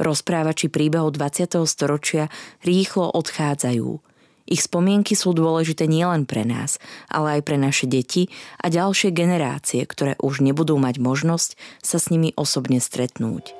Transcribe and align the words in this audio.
Rozprávači 0.00 0.72
príbehov 0.72 1.12
20. 1.12 1.60
storočia 1.68 2.32
rýchlo 2.64 3.12
odchádzajú. 3.12 4.00
Ich 4.48 4.64
spomienky 4.64 5.12
sú 5.12 5.36
dôležité 5.36 5.84
nielen 5.84 6.24
pre 6.24 6.48
nás, 6.48 6.80
ale 7.12 7.38
aj 7.38 7.40
pre 7.44 7.60
naše 7.60 7.84
deti 7.84 8.32
a 8.64 8.72
ďalšie 8.72 9.12
generácie, 9.12 9.84
ktoré 9.84 10.16
už 10.16 10.40
nebudú 10.40 10.80
mať 10.80 10.96
možnosť 11.04 11.50
sa 11.84 12.00
s 12.00 12.08
nimi 12.08 12.32
osobne 12.32 12.80
stretnúť. 12.80 13.52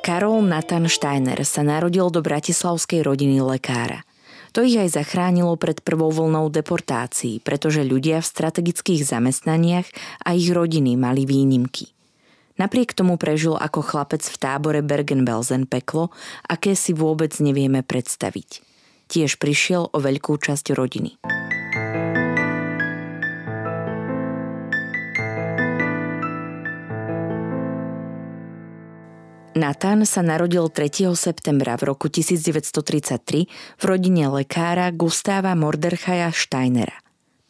Karol 0.00 0.48
Nathan 0.48 0.88
Steiner 0.88 1.44
sa 1.44 1.60
narodil 1.60 2.08
do 2.08 2.24
bratislavskej 2.24 3.04
rodiny 3.04 3.44
lekára. 3.44 4.00
To 4.56 4.64
ich 4.64 4.80
aj 4.80 4.96
zachránilo 4.96 5.60
pred 5.60 5.84
prvou 5.84 6.08
vlnou 6.08 6.48
deportácií, 6.48 7.44
pretože 7.44 7.84
ľudia 7.84 8.24
v 8.24 8.30
strategických 8.32 9.04
zamestnaniach 9.04 9.88
a 10.24 10.32
ich 10.32 10.48
rodiny 10.48 10.96
mali 10.96 11.28
výnimky. 11.28 11.93
Napriek 12.54 12.94
tomu 12.94 13.18
prežil 13.18 13.58
ako 13.58 13.82
chlapec 13.82 14.22
v 14.22 14.36
tábore 14.38 14.78
Bergen-Belsen 14.78 15.66
peklo, 15.66 16.14
aké 16.46 16.78
si 16.78 16.94
vôbec 16.94 17.34
nevieme 17.42 17.82
predstaviť. 17.82 18.62
Tiež 19.10 19.42
prišiel 19.42 19.90
o 19.90 19.98
veľkú 19.98 20.38
časť 20.38 20.70
rodiny. 20.70 21.18
Nathan 29.54 30.02
sa 30.02 30.18
narodil 30.18 30.66
3. 30.66 31.14
septembra 31.14 31.78
v 31.78 31.94
roku 31.94 32.10
1933 32.10 33.46
v 33.78 33.84
rodine 33.86 34.26
lekára 34.26 34.90
Gustáva 34.90 35.54
Morderchaja 35.54 36.34
Steinera. 36.34 37.03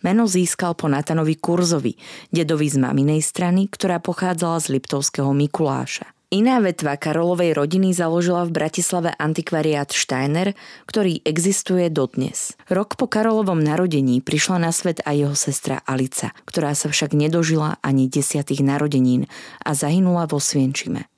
Meno 0.05 0.29
získal 0.29 0.77
po 0.77 0.85
Natanovi 0.85 1.41
Kurzovi, 1.41 1.97
dedovi 2.29 2.69
z 2.69 2.77
maminej 2.77 3.25
strany, 3.25 3.73
ktorá 3.73 4.05
pochádzala 4.05 4.61
z 4.61 4.77
Liptovského 4.77 5.33
Mikuláša. 5.33 6.13
Iná 6.29 6.61
vetva 6.61 7.01
Karolovej 7.01 7.57
rodiny 7.57 7.97
založila 7.97 8.45
v 8.45 8.53
Bratislave 8.53 9.17
antikvariát 9.17 9.89
Steiner, 9.89 10.53
ktorý 10.85 11.25
existuje 11.25 11.89
dodnes. 11.89 12.53
Rok 12.69 13.01
po 13.01 13.09
Karolovom 13.09 13.65
narodení 13.65 14.21
prišla 14.21 14.69
na 14.69 14.77
svet 14.77 15.01
aj 15.09 15.25
jeho 15.25 15.37
sestra 15.39 15.81
Alica, 15.89 16.37
ktorá 16.45 16.77
sa 16.77 16.93
však 16.93 17.17
nedožila 17.17 17.81
ani 17.81 18.05
desiatých 18.05 18.61
narodenín 18.61 19.25
a 19.65 19.73
zahynula 19.73 20.29
vo 20.29 20.37
Svienčime. 20.37 21.09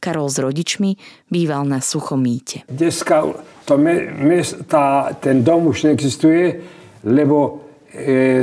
Karol 0.00 0.32
s 0.32 0.40
rodičmi 0.40 0.96
býval 1.28 1.68
na 1.68 1.84
Suchomíte. 1.84 2.64
Dneska 2.72 3.36
to 3.68 3.76
me, 3.76 4.08
me, 4.16 4.40
tá, 4.64 5.12
ten 5.20 5.44
dom 5.44 5.68
už 5.68 5.92
neexistuje, 5.92 6.56
lebo 7.04 7.68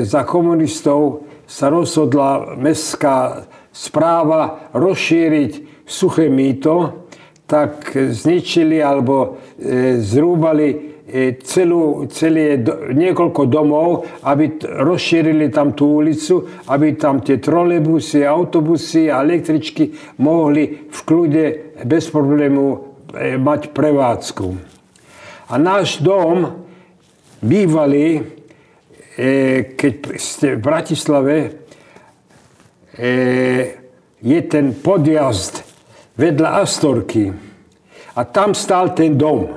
za 0.03 0.27
komunistov 0.27 1.23
sa 1.47 1.71
rozhodla 1.71 2.59
mestská 2.59 3.47
správa 3.71 4.73
rozšíriť 4.75 5.51
suché 5.87 6.27
mýto, 6.27 7.07
tak 7.47 7.95
zničili 7.95 8.83
alebo 8.83 9.39
e, 9.55 10.03
zrúbali 10.03 10.67
e, 10.67 10.75
celú, 11.39 12.03
celé, 12.11 12.59
niekoľko 12.91 13.47
domov, 13.47 14.03
aby 14.27 14.59
rozšírili 14.59 15.47
tam 15.47 15.71
tú 15.71 16.03
ulicu, 16.03 16.43
aby 16.67 16.99
tam 16.99 17.23
tie 17.23 17.39
trolejbusy, 17.39 18.27
autobusy 18.27 19.07
a 19.07 19.23
električky 19.23 19.95
mohli 20.19 20.91
v 20.91 20.99
kľude 21.07 21.45
bez 21.87 22.11
problému 22.11 22.83
mať 23.39 23.71
prevádzku. 23.71 24.47
A 25.47 25.55
náš 25.55 26.03
dom 26.03 26.67
bývalý 27.39 28.19
E, 28.19 28.36
keď 29.73 29.95
ste 30.21 30.53
v 30.53 30.61
Bratislave, 30.61 31.35
e, 31.41 31.49
je 34.21 34.39
ten 34.45 34.77
podjazd 34.77 35.65
vedľa 36.13 36.61
Astorky 36.61 37.33
a 38.13 38.21
tam 38.25 38.53
stál 38.53 38.93
ten 38.93 39.17
dom. 39.17 39.49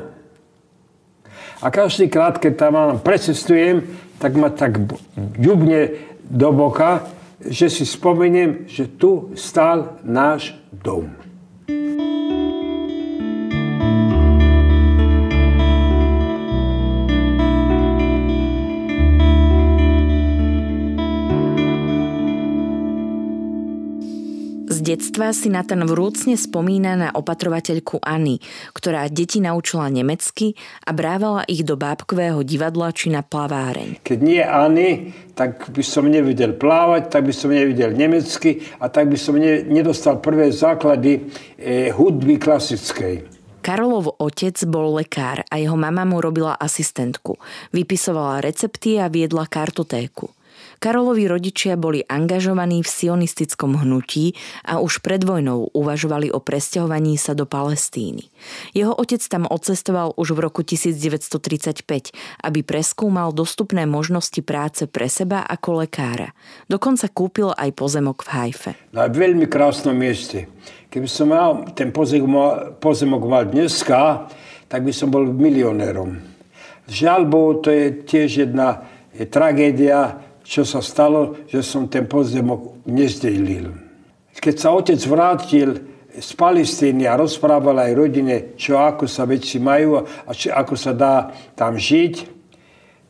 A 1.61 1.69
každý 1.69 2.09
krát, 2.09 2.41
keď 2.41 2.53
tam 2.57 2.75
precestujem, 3.05 3.85
tak 4.17 4.33
ma 4.37 4.49
tak 4.49 4.81
ďubne 5.17 5.93
do 6.25 6.49
boka, 6.57 7.05
že 7.41 7.69
si 7.69 7.85
spomeniem, 7.85 8.65
že 8.65 8.89
tu 8.89 9.33
stál 9.37 10.01
náš 10.05 10.57
dom. 10.73 11.20
Detstva 25.01 25.33
si 25.33 25.49
na 25.49 25.65
ten 25.65 25.81
vrúcne 25.81 26.37
spomína 26.37 26.93
na 26.93 27.09
opatrovateľku 27.17 28.05
Anny, 28.05 28.37
ktorá 28.77 29.09
deti 29.09 29.41
naučila 29.41 29.89
nemecky 29.89 30.53
a 30.85 30.93
brávala 30.93 31.41
ich 31.49 31.65
do 31.65 31.73
bábkového 31.73 32.45
divadla 32.45 32.93
či 32.93 33.09
na 33.09 33.25
plaváreň. 33.25 34.05
Keď 34.05 34.19
nie 34.21 34.45
Anny, 34.45 35.17
tak 35.33 35.73
by 35.73 35.81
som 35.81 36.05
nevidel 36.05 36.53
plávať, 36.53 37.09
tak 37.09 37.25
by 37.25 37.33
som 37.33 37.49
nevidel 37.49 37.97
nemecky 37.97 38.61
a 38.77 38.93
tak 38.93 39.09
by 39.09 39.17
som 39.17 39.41
ne, 39.41 39.65
nedostal 39.65 40.21
prvé 40.21 40.53
základy 40.53 41.33
e, 41.57 41.89
hudby 41.97 42.37
klasickej. 42.37 43.25
Karolov 43.65 44.21
otec 44.21 44.61
bol 44.69 45.01
lekár 45.01 45.49
a 45.49 45.57
jeho 45.57 45.81
mama 45.81 46.05
mu 46.05 46.21
robila 46.21 46.61
asistentku. 46.61 47.41
Vypisovala 47.73 48.45
recepty 48.45 49.01
a 49.01 49.09
viedla 49.09 49.49
kartotéku. 49.49 50.29
Karolovi 50.81 51.29
rodičia 51.29 51.77
boli 51.77 52.01
angažovaní 52.09 52.81
v 52.81 52.89
sionistickom 52.89 53.85
hnutí 53.85 54.33
a 54.65 54.81
už 54.81 55.05
pred 55.05 55.21
vojnou 55.21 55.69
uvažovali 55.77 56.33
o 56.33 56.41
presťahovaní 56.41 57.21
sa 57.21 57.37
do 57.37 57.45
Palestíny. 57.45 58.33
Jeho 58.73 58.97
otec 58.97 59.21
tam 59.29 59.45
odcestoval 59.45 60.17
už 60.17 60.33
v 60.33 60.41
roku 60.41 60.65
1935, 60.65 61.85
aby 62.41 62.61
preskúmal 62.65 63.37
dostupné 63.37 63.85
možnosti 63.85 64.41
práce 64.41 64.89
pre 64.89 65.13
seba 65.13 65.45
ako 65.45 65.85
lekára. 65.85 66.33
Dokonca 66.65 67.13
kúpil 67.13 67.53
aj 67.53 67.77
pozemok 67.77 68.25
v 68.25 68.29
Hajfe. 68.33 68.73
Na 68.97 69.05
veľmi 69.05 69.45
krásnom 69.53 69.93
mieste. 69.93 70.49
Keby 70.89 71.09
som 71.13 71.29
mal 71.29 71.77
ten 71.77 71.93
pozemok, 71.93 73.23
mal 73.29 73.45
dneska, 73.45 74.33
tak 74.65 74.81
by 74.81 74.97
som 74.97 75.13
bol 75.13 75.29
milionérom. 75.29 76.25
Žiaľ 76.89 77.21
to 77.61 77.69
je 77.69 77.85
tiež 78.01 78.49
jedna 78.49 78.89
je 79.11 79.27
tragédia, 79.27 80.30
čo 80.45 80.67
sa 80.67 80.81
stalo, 80.83 81.47
že 81.47 81.63
som 81.63 81.87
ten 81.87 82.05
pozemok 82.09 82.85
nezdelil. 82.89 83.71
Keď 84.35 84.55
sa 84.57 84.73
otec 84.73 85.01
vrátil 85.05 85.69
z 86.11 86.31
Palestíny 86.35 87.07
a 87.07 87.19
rozprával 87.19 87.87
aj 87.87 87.93
rodine, 87.95 88.37
čo 88.59 88.81
ako 88.81 89.07
sa 89.07 89.29
veci 89.29 89.63
majú 89.63 90.03
a 90.03 90.31
čo, 90.35 90.51
ako 90.51 90.75
sa 90.75 90.93
dá 90.97 91.31
tam 91.55 91.79
žiť, 91.79 92.15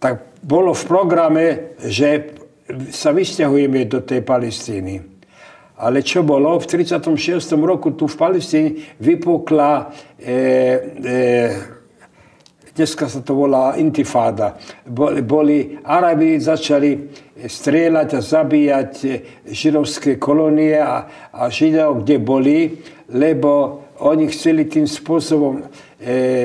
tak 0.00 0.40
bolo 0.44 0.72
v 0.72 0.84
programe, 0.84 1.46
že 1.80 2.36
sa 2.92 3.10
vysťahujeme 3.10 3.88
do 3.88 4.00
tej 4.04 4.20
Palestíny. 4.22 5.00
Ale 5.80 6.04
čo 6.04 6.20
bolo? 6.20 6.60
V 6.60 6.68
36. 6.68 7.56
roku 7.56 7.96
tu 7.96 8.04
v 8.04 8.16
Palestíne 8.16 8.70
vypukla 9.00 9.88
e, 10.20 10.28
e, 10.28 10.36
dneska 12.80 13.12
sa 13.12 13.20
to 13.20 13.36
volá 13.36 13.76
intifáda. 13.76 14.56
Boli, 14.88 15.76
Arabi 15.84 16.40
začali 16.40 17.12
strieľať 17.44 18.08
a 18.16 18.20
zabíjať 18.24 18.92
židovské 19.44 20.16
kolónie 20.16 20.80
a, 20.80 21.04
a 21.28 21.52
židov, 21.52 22.00
kde 22.00 22.16
boli, 22.16 22.80
lebo 23.12 23.84
oni 24.00 24.32
chceli 24.32 24.64
tým 24.64 24.88
spôsobom 24.88 25.60
e, 25.60 25.64
e, 26.08 26.40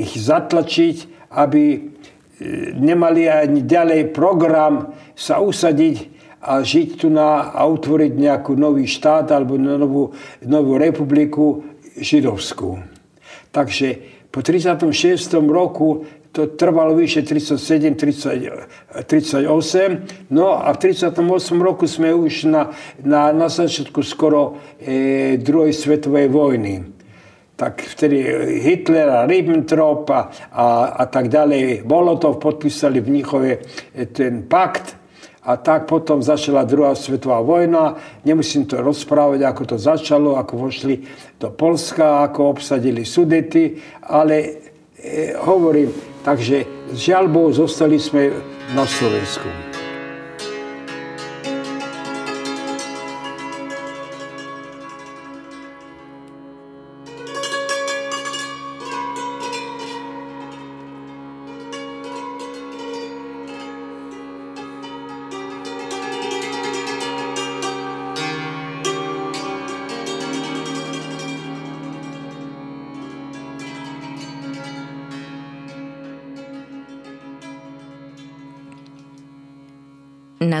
ich 0.00 0.16
zatlačiť, 0.16 1.28
aby 1.36 1.64
e, 1.76 1.80
nemali 2.72 3.28
ani 3.28 3.68
ďalej 3.68 4.08
program 4.16 4.96
sa 5.12 5.44
usadiť 5.44 6.08
a 6.40 6.64
žiť 6.64 7.04
tu 7.04 7.12
na, 7.12 7.52
a 7.52 7.68
utvoriť 7.68 8.12
nejakú 8.16 8.56
nový 8.56 8.88
štát 8.88 9.28
alebo 9.28 9.60
novú, 9.60 10.16
novú 10.40 10.80
republiku 10.80 11.68
židovskú. 12.00 12.80
Takže 13.52 14.17
po 14.30 14.42
36. 14.42 15.34
roku 15.48 16.04
to 16.32 16.46
trvalo 16.46 16.94
vyše 16.94 17.22
37, 17.22 17.94
30, 17.94 19.06
38. 19.06 20.30
No 20.30 20.52
a 20.52 20.72
v 20.72 20.78
38 20.78 21.16
roku 21.62 21.88
sme 21.88 22.12
už 22.12 22.44
na, 22.44 22.70
na, 23.00 23.32
na 23.32 23.48
začiatku 23.48 24.04
skoro 24.04 24.60
e, 24.78 25.40
druhej 25.40 25.72
svetovej 25.72 26.28
vojny 26.28 26.98
tak 27.58 27.82
vtedy 27.82 28.22
Hitler 28.62 29.10
a 29.10 29.26
Ribbentrop 29.26 30.06
a, 30.14 30.30
a, 30.94 31.04
tak 31.10 31.26
ďalej, 31.26 31.82
Molotov 31.82 32.38
podpísali 32.38 33.02
v 33.02 33.18
Níchove 33.18 33.52
ten 34.14 34.46
pakt 34.46 34.94
a 35.48 35.56
tak 35.56 35.88
potom 35.88 36.20
začala 36.20 36.68
druhá 36.68 36.92
svetová 36.92 37.40
vojna. 37.40 37.96
Nemusím 38.20 38.68
to 38.68 38.84
rozprávať, 38.84 39.48
ako 39.48 39.62
to 39.64 39.76
začalo, 39.80 40.36
ako 40.36 40.68
vošli 40.68 41.08
do 41.40 41.48
Polska, 41.48 42.28
ako 42.28 42.52
obsadili 42.52 43.08
Sudety, 43.08 43.80
ale 44.04 44.36
e, 45.00 45.32
hovorím, 45.40 45.88
takže 46.20 46.92
žiaľ 46.92 47.32
Bohu, 47.32 47.48
zostali 47.48 47.96
sme 47.96 48.28
na 48.76 48.84
Slovensku. 48.84 49.77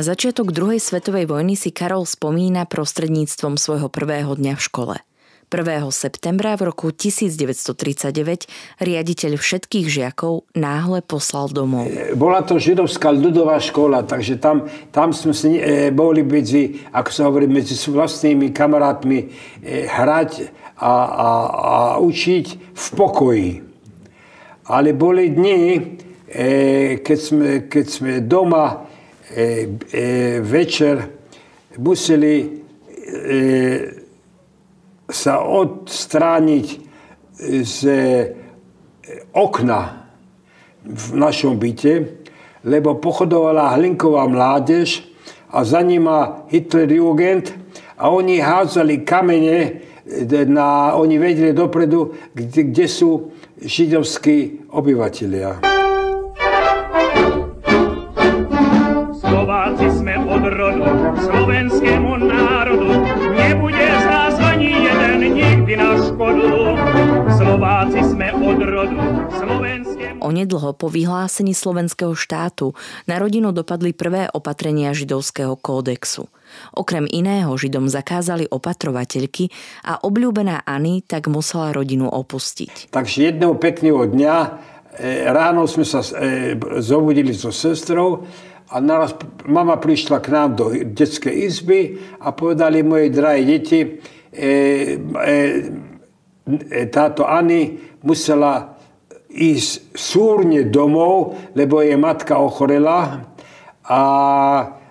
Začiatok 0.08 0.56
druhej 0.56 0.80
svetovej 0.80 1.28
vojny 1.28 1.52
si 1.52 1.68
Karol 1.68 2.08
spomína 2.08 2.64
prostredníctvom 2.64 3.60
svojho 3.60 3.92
prvého 3.92 4.32
dňa 4.32 4.56
v 4.56 4.62
škole. 4.64 4.96
1. 5.52 5.84
septembra 5.92 6.56
v 6.56 6.72
roku 6.72 6.92
1939 6.92 8.48
riaditeľ 8.80 9.32
všetkých 9.36 9.86
žiakov 9.88 10.48
náhle 10.56 11.04
poslal 11.04 11.52
domov. 11.52 11.88
E, 11.92 12.16
bola 12.16 12.40
to 12.40 12.56
židovská 12.56 13.12
ľudová 13.12 13.60
škola, 13.60 14.04
takže 14.04 14.40
tam, 14.40 14.68
tam 14.92 15.12
sme 15.12 15.36
si, 15.36 15.60
e, 15.60 15.92
boli 15.92 16.24
medzi, 16.24 16.80
ako 16.92 17.10
sa 17.12 17.28
hovorí, 17.28 17.44
medzi 17.44 17.76
vlastnými 17.76 18.48
kamarátmi 18.52 19.18
e, 19.20 19.26
hrať 19.88 20.52
a, 20.80 20.92
a, 21.04 21.28
a 21.52 21.76
učiť 22.00 22.46
v 22.76 22.86
pokoji. 22.96 23.50
Ale 24.68 24.92
boli 24.92 25.32
dni, 25.32 25.60
e, 25.68 25.80
keď, 27.00 27.18
sme, 27.20 27.48
keď 27.68 27.84
sme 27.88 28.12
doma 28.24 28.87
večer 30.40 30.96
museli 31.78 32.34
e, 32.42 32.46
sa 35.08 35.40
odstrániť 35.40 36.66
z 37.62 37.78
okna 39.32 40.10
v 40.84 41.06
našom 41.14 41.56
byte, 41.56 42.24
lebo 42.66 42.98
pochodovala 42.98 43.78
hlinková 43.78 44.26
mládež 44.26 45.06
a 45.52 45.64
za 45.64 45.80
nima 45.80 46.44
Hitler 46.50 46.90
Jugend 46.92 47.54
a 47.96 48.10
oni 48.10 48.40
hádzali 48.42 49.04
kamene, 49.06 49.86
na, 50.48 50.96
oni 50.96 51.20
vedeli 51.20 51.52
dopredu, 51.52 52.16
kde, 52.32 52.72
kde 52.72 52.86
sú 52.88 53.32
židovskí 53.60 54.68
obyvatelia. 54.72 55.77
Onedlho 70.38 70.70
po 70.78 70.86
vyhlásení 70.86 71.50
slovenského 71.50 72.14
štátu 72.14 72.70
na 73.10 73.18
rodinu 73.18 73.50
dopadli 73.50 73.90
prvé 73.90 74.30
opatrenia 74.30 74.94
židovského 74.94 75.58
kódexu. 75.58 76.30
Okrem 76.78 77.10
iného 77.10 77.50
Židom 77.58 77.90
zakázali 77.90 78.46
opatrovateľky 78.46 79.50
a 79.82 79.98
obľúbená 79.98 80.62
Ani 80.62 81.02
tak 81.02 81.26
musela 81.26 81.74
rodinu 81.74 82.06
opustiť. 82.06 82.94
Takže 82.94 83.34
jedného 83.34 83.58
pekného 83.58 84.06
dňa 84.06 84.36
e, 84.38 84.48
ráno 85.26 85.66
sme 85.66 85.82
sa 85.82 86.06
e, 86.06 86.54
zobudili 86.78 87.34
so 87.34 87.50
sestrou 87.50 88.22
a 88.70 88.78
naraz 88.78 89.18
mama 89.42 89.74
prišla 89.74 90.22
k 90.22 90.30
nám 90.30 90.54
do 90.54 90.70
detskej 90.70 91.34
izby 91.34 91.98
a 92.22 92.30
povedali 92.30 92.86
moje 92.86 93.10
drahé 93.10 93.42
deti, 93.42 93.98
e, 94.30 94.46
táto 96.94 97.26
Ani 97.26 97.74
musela 98.06 98.77
ísť 99.28 99.92
súrne 99.92 100.64
domov, 100.66 101.36
lebo 101.52 101.84
jej 101.84 101.96
matka 102.00 102.40
ochorela 102.40 103.28
a, 103.84 104.02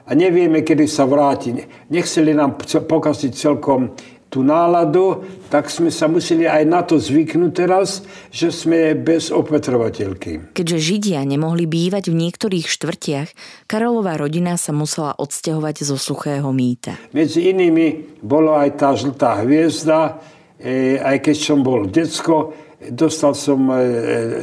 a 0.05 0.11
nevieme, 0.13 0.61
kedy 0.61 0.85
sa 0.85 1.09
vráti. 1.09 1.57
Nechceli 1.89 2.37
nám 2.37 2.61
pokaziť 2.61 3.31
celkom 3.33 3.97
tú 4.27 4.43
náladu, 4.43 5.23
tak 5.47 5.71
sme 5.71 5.87
sa 5.87 6.11
museli 6.11 6.43
aj 6.43 6.63
na 6.67 6.83
to 6.83 6.99
zvyknúť 6.99 7.51
teraz, 7.55 8.03
že 8.27 8.51
sme 8.51 8.91
bez 8.91 9.31
opetrovateľky. 9.31 10.51
Keďže 10.51 10.77
Židia 10.77 11.23
nemohli 11.23 11.63
bývať 11.63 12.11
v 12.11 12.19
niektorých 12.27 12.67
štvrtiach, 12.67 13.29
Karolová 13.71 14.19
rodina 14.19 14.59
sa 14.59 14.75
musela 14.75 15.15
odsťahovať 15.15 15.75
zo 15.87 15.95
suchého 15.95 16.51
mýta. 16.51 16.99
Medzi 17.15 17.47
inými 17.55 18.19
bolo 18.19 18.59
aj 18.59 18.69
tá 18.75 18.91
žltá 18.99 19.47
hviezda, 19.47 20.19
e, 20.59 20.99
aj 20.99 21.23
keď 21.23 21.35
som 21.39 21.63
bol 21.63 21.87
decko, 21.87 22.66
Dostal 22.77 23.33
som 23.33 23.73
e, 23.73 23.77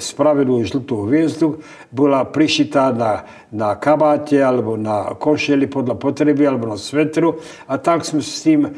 spravedlú 0.02 0.66
žltú 0.66 1.06
hviezdu, 1.06 1.62
bola 1.94 2.26
prišitá 2.26 2.90
na, 2.90 3.22
na 3.54 3.78
kabáte 3.78 4.34
alebo 4.42 4.74
na 4.74 5.14
košeli 5.14 5.70
podľa 5.70 5.94
potreby 5.94 6.42
alebo 6.42 6.66
na 6.66 6.74
svetru 6.74 7.38
a 7.70 7.78
tak 7.78 8.02
sme 8.02 8.18
s 8.18 8.42
tým 8.42 8.66
e, 8.66 8.70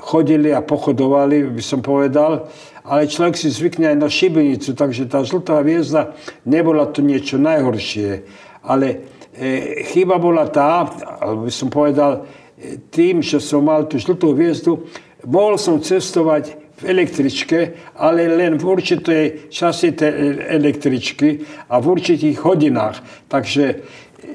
chodili 0.00 0.56
a 0.56 0.64
pochodovali, 0.64 1.52
by 1.52 1.60
som 1.60 1.84
povedal. 1.84 2.48
Ale 2.88 3.04
človek 3.04 3.36
si 3.36 3.52
zvykne 3.52 3.92
aj 3.92 3.98
na 4.00 4.08
šibenicu, 4.08 4.72
takže 4.72 5.04
tá 5.04 5.20
žltá 5.20 5.60
hviezda 5.60 6.16
nebola 6.48 6.88
to 6.88 7.04
niečo 7.04 7.36
najhoršie. 7.36 8.24
Ale 8.64 9.04
e, 9.36 9.84
chyba 9.84 10.16
bola 10.16 10.48
tá, 10.48 10.88
alebo 11.20 11.44
by 11.44 11.52
som 11.52 11.68
povedal, 11.68 12.24
e, 12.56 12.80
tým, 12.88 13.20
že 13.20 13.36
som 13.36 13.68
mal 13.68 13.84
tú 13.84 14.00
žltú 14.00 14.32
hviezdu, 14.32 14.88
mohol 15.28 15.60
som 15.60 15.76
cestovať 15.76 16.67
električke, 16.84 17.58
ale 17.96 18.28
len 18.28 18.60
v 18.60 18.64
určitej 18.64 19.24
čase 19.50 19.96
tej 19.96 20.44
električky 20.46 21.42
a 21.72 21.80
v 21.80 21.86
určitých 21.88 22.38
hodinách. 22.44 23.26
Takže 23.26 23.64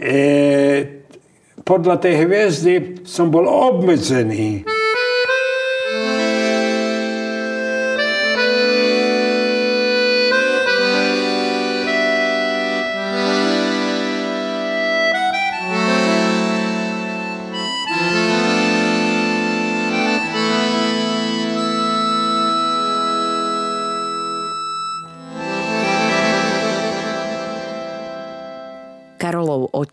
e, 0.01 0.13
podľa 1.63 1.95
tej 2.01 2.13
hviezdy 2.27 2.73
som 3.07 3.31
bol 3.31 3.47
obmedzený. 3.47 4.73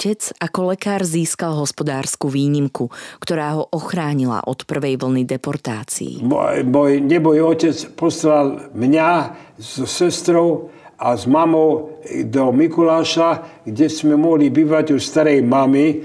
Otec 0.01 0.33
ako 0.41 0.73
lekár 0.73 1.05
získal 1.05 1.61
hospodárskú 1.61 2.33
výnimku, 2.33 2.89
ktorá 3.21 3.61
ho 3.61 3.69
ochránila 3.69 4.41
od 4.49 4.65
prvej 4.65 4.97
vlny 4.97 5.29
deportácií. 5.29 6.25
Môj, 6.25 6.65
môj 6.65 7.05
neboj 7.05 7.45
otec 7.45 7.77
poslal 8.01 8.73
mňa 8.73 9.37
s 9.61 9.85
sestrou 9.85 10.73
a 10.97 11.13
s 11.13 11.29
mamou 11.29 12.01
do 12.33 12.49
Mikuláša, 12.49 13.61
kde 13.69 13.93
sme 13.93 14.17
mohli 14.17 14.49
bývať 14.49 14.97
u 14.97 14.99
starej 15.01 15.45
mamy, 15.45 15.85
e, 15.93 15.97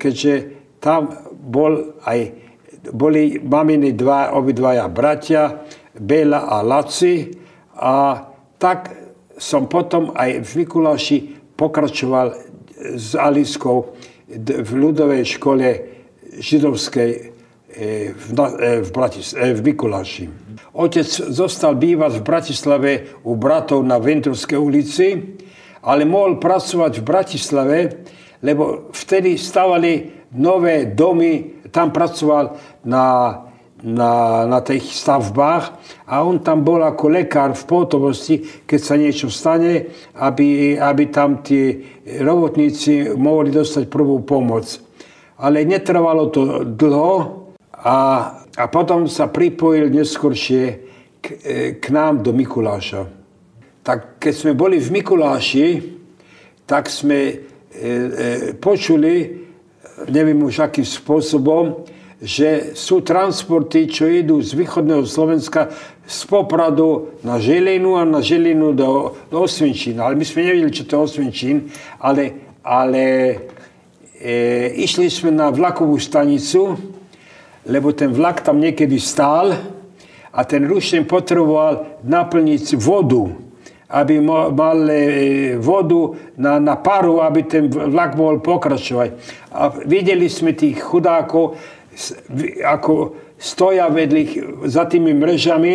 keďže 0.00 0.32
tam 0.80 1.12
bol 1.28 2.00
aj, 2.08 2.20
boli 2.88 3.36
maminy 3.36 3.92
dva, 3.92 4.32
obidvaja 4.32 4.88
bratia, 4.88 5.60
Bela 5.92 6.48
a 6.48 6.64
Laci. 6.64 7.36
A 7.76 8.16
tak 8.56 8.96
som 9.36 9.68
potom 9.68 10.16
aj 10.16 10.40
v 10.40 10.50
Mikuláši 10.64 11.18
pokračoval 11.52 12.51
s 12.82 13.14
Aliskou 13.14 13.94
v 14.38 14.70
ľudovej 14.74 15.38
škole 15.38 15.68
židovskej 16.38 17.10
e, 17.12 17.20
v, 18.12 18.28
e, 18.32 18.80
v, 18.80 18.88
Bratis, 18.90 19.36
e, 19.36 19.52
v 19.52 19.60
Mikuláši. 19.60 20.24
otec 20.72 21.08
zostal 21.08 21.76
bývať 21.76 22.20
v 22.20 22.26
Bratislave 22.26 22.90
u 23.28 23.36
bratov 23.36 23.84
na 23.84 24.00
Ventrovskej 24.00 24.58
ulici, 24.58 25.06
ale 25.84 26.08
mohol 26.08 26.40
pracovať 26.40 26.92
v 27.02 27.04
Bratislave, 27.04 27.78
lebo 28.40 28.88
vtedy 28.90 29.36
stavali 29.36 30.24
nové 30.32 30.88
domy, 30.88 31.60
tam 31.68 31.92
pracoval 31.92 32.56
na, 32.88 33.04
na, 33.82 34.46
na 34.46 34.60
tých 34.62 34.94
stavbách 34.94 35.64
a 36.06 36.22
on 36.22 36.38
tam 36.38 36.62
bol 36.62 36.78
ako 36.82 37.10
lekár 37.10 37.54
v 37.58 37.66
pohotovosti, 37.66 38.34
keď 38.62 38.80
sa 38.80 38.94
niečo 38.94 39.26
stane, 39.26 39.90
aby, 40.18 40.78
aby 40.78 41.04
tam 41.10 41.42
tí 41.42 41.82
robotníci 42.22 43.14
mohli 43.18 43.50
dostať 43.50 43.90
prvú 43.90 44.22
pomoc. 44.22 44.78
Ale 45.42 45.66
netrvalo 45.66 46.30
to 46.30 46.62
dlho 46.62 47.14
a, 47.82 47.98
a 48.54 48.64
potom 48.70 49.10
sa 49.10 49.26
pripojil 49.26 49.90
neskôršie 49.90 50.64
k, 51.18 51.26
k 51.82 51.84
nám 51.90 52.22
do 52.22 52.30
Mikuláša. 52.30 53.10
Tak 53.82 54.22
keď 54.22 54.34
sme 54.34 54.52
boli 54.54 54.78
v 54.78 55.02
Mikuláši, 55.02 55.66
tak 56.62 56.86
sme 56.86 57.18
e, 57.18 57.34
e, 57.74 57.90
počuli, 58.54 59.42
neviem 60.06 60.38
už 60.38 60.70
akým 60.70 60.86
spôsobom, 60.86 61.82
že 62.22 62.78
sú 62.78 63.02
transporty, 63.02 63.90
čo 63.90 64.06
idú 64.06 64.38
z 64.38 64.54
východného 64.54 65.02
Slovenska 65.02 65.74
z 66.06 66.20
Popradu 66.30 67.18
na 67.26 67.42
Želinu 67.42 67.98
a 67.98 68.06
na 68.06 68.22
Želinu 68.22 68.70
do, 68.78 69.18
do 69.26 69.42
Osvenčína. 69.42 70.06
Ale 70.06 70.14
my 70.14 70.22
sme 70.22 70.46
nevedeli, 70.46 70.70
čo 70.70 70.86
to 70.86 71.02
je 71.02 71.02
Osvenčín, 71.02 71.66
ale, 71.98 72.54
ale 72.62 73.02
e, 74.22 74.70
išli 74.78 75.10
sme 75.10 75.34
na 75.34 75.50
vlakovú 75.50 75.98
stanicu, 75.98 76.78
lebo 77.66 77.90
ten 77.90 78.14
vlak 78.14 78.46
tam 78.46 78.62
niekedy 78.62 79.02
stál 79.02 79.58
a 80.30 80.40
ten 80.46 80.62
rušen 80.62 81.10
potreboval 81.10 82.06
naplniť 82.06 82.78
vodu 82.78 83.42
aby 83.92 84.24
mal 84.24 84.88
e, 84.88 85.60
vodu 85.60 86.16
na, 86.40 86.56
na 86.56 86.80
paru, 86.80 87.20
aby 87.20 87.44
ten 87.44 87.68
vlak 87.68 88.16
mohol 88.16 88.40
pokračovať. 88.40 89.10
A 89.52 89.68
videli 89.84 90.32
sme 90.32 90.56
tých 90.56 90.80
chudákov, 90.80 91.60
ako 92.64 93.16
stoja 93.36 93.88
vedli 93.90 94.38
za 94.68 94.86
tými 94.86 95.12
mrežami 95.12 95.74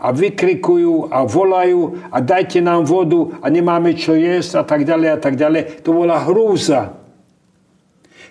a 0.00 0.16
vykrikujú 0.16 1.12
a 1.12 1.28
volajú 1.28 2.08
a 2.08 2.18
dajte 2.24 2.64
nám 2.64 2.88
vodu 2.88 3.36
a 3.44 3.46
nemáme 3.52 3.92
čo 3.94 4.16
jesť 4.16 4.60
a 4.60 4.64
tak 4.64 4.88
ďalej 4.88 5.08
a 5.12 5.18
tak 5.20 5.34
ďalej. 5.36 5.84
To 5.84 5.90
bola 5.92 6.24
hrúza. 6.24 6.96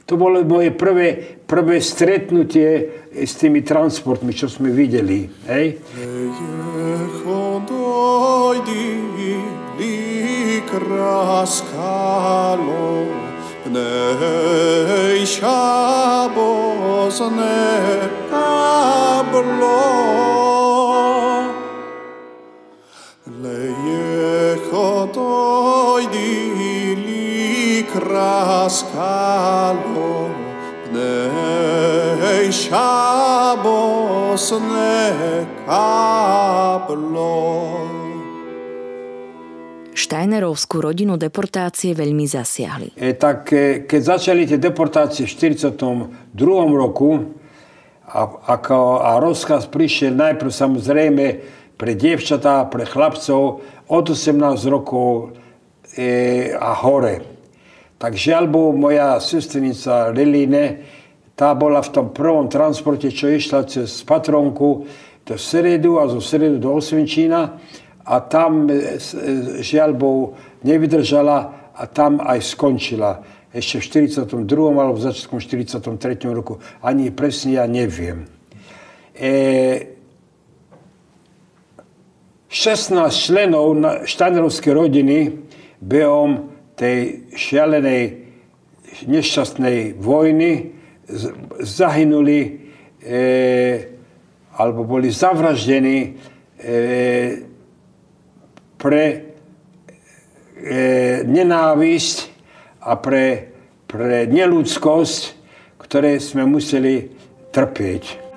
To 0.09 0.17
bolo 0.17 0.41
moje 0.41 0.73
prvé, 0.73 1.37
prvé 1.45 1.77
stretnutie 1.77 2.89
s 3.13 3.37
tými 3.37 3.61
transportmi, 3.61 4.33
čo 4.33 4.49
sme 4.49 4.73
videli. 4.73 5.29
Hej? 5.45 5.77
Πνέει 13.71 15.21
η 15.21 15.39
ώρα 15.43 16.25
που 16.33 16.57
λέει 17.41 17.99
σου 24.59 25.07
δώσω 25.11 25.29
την 25.29 25.55
ευκαιρία, 29.39 30.37
Πνέει 30.89 32.47
η 32.47 32.67
ώρα 32.71 33.45
που 36.87 37.98
Štajnerovskú 40.09 40.81
rodinu 40.81 41.21
deportácie 41.21 41.93
veľmi 41.93 42.25
zasiahli. 42.25 42.97
E, 42.97 43.13
tak 43.13 43.53
e, 43.53 43.85
keď 43.85 44.01
začali 44.17 44.49
tie 44.49 44.57
deportácie 44.57 45.29
v 45.29 45.33
1942 45.37 46.33
roku 46.73 47.37
a, 48.09 48.21
ako, 48.57 49.05
a 49.05 49.21
rozkaz 49.21 49.69
prišiel 49.69 50.17
najprv 50.17 50.49
samozrejme 50.49 51.25
pre 51.77 51.93
dievčatá, 51.93 52.65
pre 52.73 52.89
chlapcov 52.89 53.61
od 53.85 54.05
18 54.09 54.33
rokov 54.65 55.37
e, 55.93 56.57
a 56.57 56.73
hore. 56.73 57.21
Tak 58.01 58.17
žiaľ 58.17 58.49
Bohu, 58.49 58.73
moja 58.73 59.21
sestrinica 59.21 60.09
Reline, 60.09 60.89
tá 61.37 61.53
bola 61.53 61.85
v 61.85 61.93
tom 61.93 62.09
prvom 62.17 62.49
transporte, 62.49 63.13
čo 63.13 63.29
išla 63.29 63.61
cez 63.69 64.01
Patronku 64.01 64.89
do 65.21 65.37
Seredu 65.37 66.01
a 66.01 66.09
zo 66.09 66.17
Seredu 66.17 66.57
do 66.57 66.73
Osvenčína 66.73 67.61
a 68.05 68.15
tam 68.23 68.69
e, 68.69 68.97
e, 68.97 69.63
žiaľ 69.63 69.91
Bohu 69.95 70.23
nevydržala 70.63 71.71
a 71.75 71.83
tam 71.87 72.19
aj 72.19 72.39
skončila. 72.43 73.23
Ešte 73.49 73.81
v 73.81 74.11
42. 74.13 74.45
alebo 74.77 74.99
v 74.99 75.05
začiatkom 75.09 75.41
43. 75.41 75.81
roku. 76.29 76.61
Ani 76.85 77.09
presne 77.09 77.57
ja 77.57 77.65
neviem. 77.65 78.29
E, 79.17 79.97
16 82.49 82.97
členov 83.13 83.77
štajnerovskej 84.09 84.73
rodiny 84.73 85.17
behom 85.77 86.49
tej 86.73 87.29
šialenej 87.37 88.25
nešťastnej 89.05 90.01
vojny 90.01 90.73
zahynuli 91.61 92.39
e, 92.41 93.19
alebo 94.57 94.83
boli 94.83 95.13
zavraždení 95.13 95.97
e, 96.57 97.48
pre 98.79 99.05
e, 99.11 99.17
nenávisť 101.27 102.17
a 102.87 102.95
pre, 102.95 103.51
pre 103.83 104.23
neludskosť, 104.31 105.21
ktoré 105.83 106.15
sme 106.23 106.47
museli 106.47 107.11
trpieť. 107.51 108.28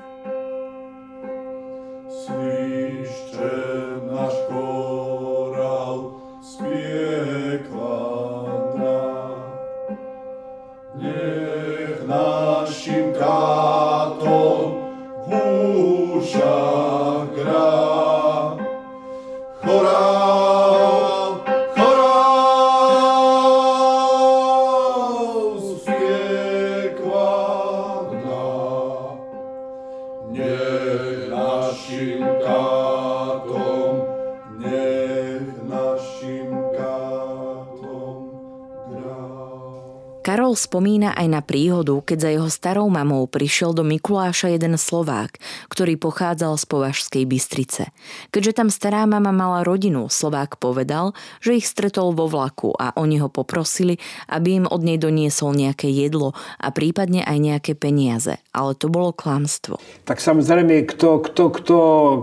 Spomína 40.73 41.13
aj 41.13 41.29
na 41.29 41.45
príhodu, 41.45 42.01
keď 42.01 42.17
za 42.17 42.31
jeho 42.33 42.49
starou 42.49 42.89
mamou 42.89 43.29
prišiel 43.29 43.77
do 43.77 43.85
Mikuláša 43.85 44.57
jeden 44.57 44.81
Slovák, 44.81 45.37
ktorý 45.69 46.01
pochádzal 46.01 46.57
z 46.57 46.65
Považskej 46.65 47.29
Bystrice. 47.29 47.93
Keďže 48.33 48.57
tam 48.57 48.73
stará 48.73 49.05
mama 49.05 49.37
mala 49.37 49.69
rodinu, 49.69 50.09
Slovák 50.09 50.57
povedal, 50.57 51.13
že 51.45 51.61
ich 51.61 51.69
stretol 51.69 52.17
vo 52.17 52.25
vlaku 52.25 52.73
a 52.73 52.97
oni 52.97 53.21
ho 53.21 53.29
poprosili, 53.29 54.01
aby 54.33 54.65
im 54.65 54.67
od 54.73 54.81
nej 54.81 54.97
doniesol 54.97 55.53
nejaké 55.53 55.93
jedlo 55.93 56.33
a 56.57 56.73
prípadne 56.73 57.21
aj 57.21 57.37
nejaké 57.37 57.77
peniaze. 57.77 58.41
Ale 58.57 58.73
to 58.73 58.89
bolo 58.89 59.13
klamstvo. 59.13 59.77
Tak 60.09 60.25
samozrejme, 60.25 60.89
kto, 60.89 61.21
kto, 61.21 61.53
kto, 61.53 61.79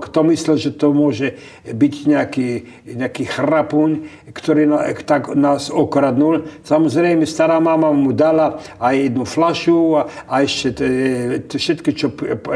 kto 0.09 0.19
myslel, 0.25 0.57
že 0.57 0.73
to 0.73 0.89
môže 0.89 1.37
byť 1.69 1.93
nejaký, 2.09 2.49
nejaký 2.97 3.29
chrapuň, 3.29 3.89
ktorý 4.33 4.73
tak 5.05 5.37
nás 5.37 5.69
okradnul, 5.69 6.49
samozrejme 6.65 7.29
stará 7.29 7.61
mama 7.61 7.93
mu 7.93 8.09
dala 8.09 8.38
aj 8.79 8.95
jednu 8.95 9.23
flašu 9.27 9.99
a, 9.99 10.01
a 10.25 10.41
ešte 10.41 10.71
to 11.45 11.55
všetky, 11.59 11.91
čo 11.93 12.07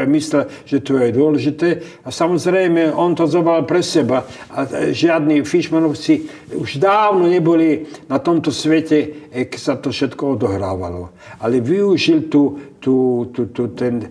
myslel, 0.08 0.48
že 0.64 0.80
to 0.80 0.98
je 0.98 1.14
dôležité. 1.14 1.68
A 2.04 2.08
samozrejme, 2.08 2.90
on 2.92 3.12
to 3.12 3.28
zobral 3.28 3.62
pre 3.68 3.84
seba. 3.84 4.24
A 4.50 4.90
žiadni 4.90 5.44
Fischmanovci 5.44 6.26
už 6.56 6.80
dávno 6.80 7.28
neboli 7.28 7.86
na 8.08 8.18
tomto 8.18 8.48
svete, 8.50 9.28
e, 9.30 9.46
keď 9.46 9.60
sa 9.60 9.74
to 9.76 9.92
všetko 9.92 10.40
odohrávalo. 10.40 11.12
Ale 11.38 11.60
využil 11.60 12.32
tú, 12.32 12.74
tú, 12.80 13.28
tú, 13.30 13.52
tú 13.52 13.70
ten 13.76 14.08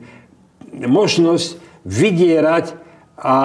možnosť 0.74 1.48
vydierať 1.86 2.66
a, 3.20 3.36
a 3.36 3.38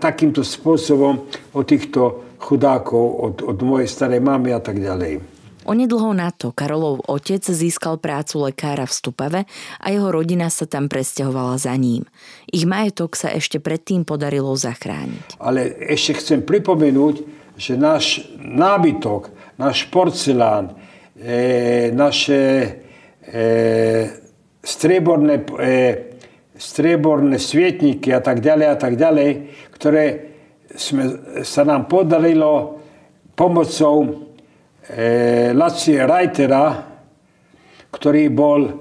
takýmto 0.00 0.40
spôsobom 0.40 1.28
od 1.52 1.64
týchto 1.64 2.24
chudákov, 2.40 3.04
od, 3.20 3.34
od 3.44 3.58
mojej 3.64 3.88
starej 3.88 4.20
mamy 4.20 4.52
a 4.52 4.60
tak 4.60 4.80
ďalej. 4.80 5.33
Onedlho 5.64 6.12
na 6.12 6.28
to 6.28 6.52
Karolov 6.52 7.08
otec 7.08 7.40
získal 7.40 7.96
prácu 7.96 8.52
lekára 8.52 8.84
v 8.84 8.92
Stupave 8.92 9.40
a 9.80 9.86
jeho 9.88 10.12
rodina 10.12 10.52
sa 10.52 10.68
tam 10.68 10.92
presťahovala 10.92 11.56
za 11.56 11.72
ním. 11.80 12.04
Ich 12.52 12.68
majetok 12.68 13.16
sa 13.16 13.32
ešte 13.32 13.58
predtým 13.64 14.04
podarilo 14.04 14.52
zachrániť. 14.52 15.40
Ale 15.40 15.72
ešte 15.88 16.20
chcem 16.20 16.44
pripomenúť, 16.44 17.24
že 17.56 17.80
náš 17.80 18.28
nábytok, 18.36 19.32
náš 19.56 19.88
porcelán, 19.88 20.76
e, 21.16 21.88
naše 21.96 22.40
e, 23.24 23.40
strieborné, 24.60 25.48
e, 25.58 25.74
strieborné 26.58 27.40
svietniky 27.40 28.12
a 28.12 28.20
tak 28.20 28.44
ďalej 28.44 28.66
a 28.68 28.76
tak 28.76 28.94
ďalej, 29.00 29.30
ktoré 29.72 30.04
sme, 30.74 31.04
sa 31.46 31.62
nám 31.62 31.86
podarilo 31.86 32.82
pomocou 33.38 34.26
e, 34.88 35.52
Lacie 35.56 36.04
Reitera, 36.04 36.84
ktorý 37.90 38.28
bol 38.28 38.60
e, 38.68 38.72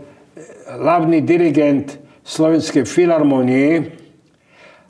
hlavný 0.80 1.24
dirigent 1.24 2.00
Slovenskej 2.24 2.88
filharmonie 2.88 4.00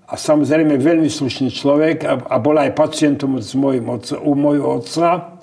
a 0.05 0.13
samozrejme 0.13 0.77
veľmi 0.77 1.09
slušný 1.09 1.49
človek 1.49 2.05
a, 2.05 2.37
bol 2.37 2.53
aj 2.61 2.77
pacientom 2.77 3.41
s 3.41 3.57
mojim 3.57 3.89
otca, 3.89 4.21
u 4.21 4.33
mojho 4.37 4.81
otca, 4.81 5.41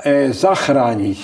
e, 0.00 0.32
zachrániť. 0.32 1.20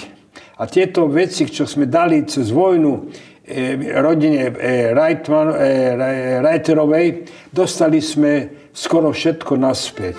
A 0.57 0.65
tieto 0.69 1.09
veci, 1.09 1.45
čo 1.49 1.69
sme 1.69 1.85
dali 1.85 2.25
cez 2.25 2.49
vojnu 2.49 3.13
e, 3.45 3.93
rodine 4.01 4.53
e, 4.53 4.93
Reitman, 4.93 5.53
e, 5.53 6.41
Reiterovej, 6.41 7.07
dostali 7.53 8.01
sme 8.01 8.69
skoro 8.73 9.13
všetko 9.13 9.53
naspäť. 9.57 10.17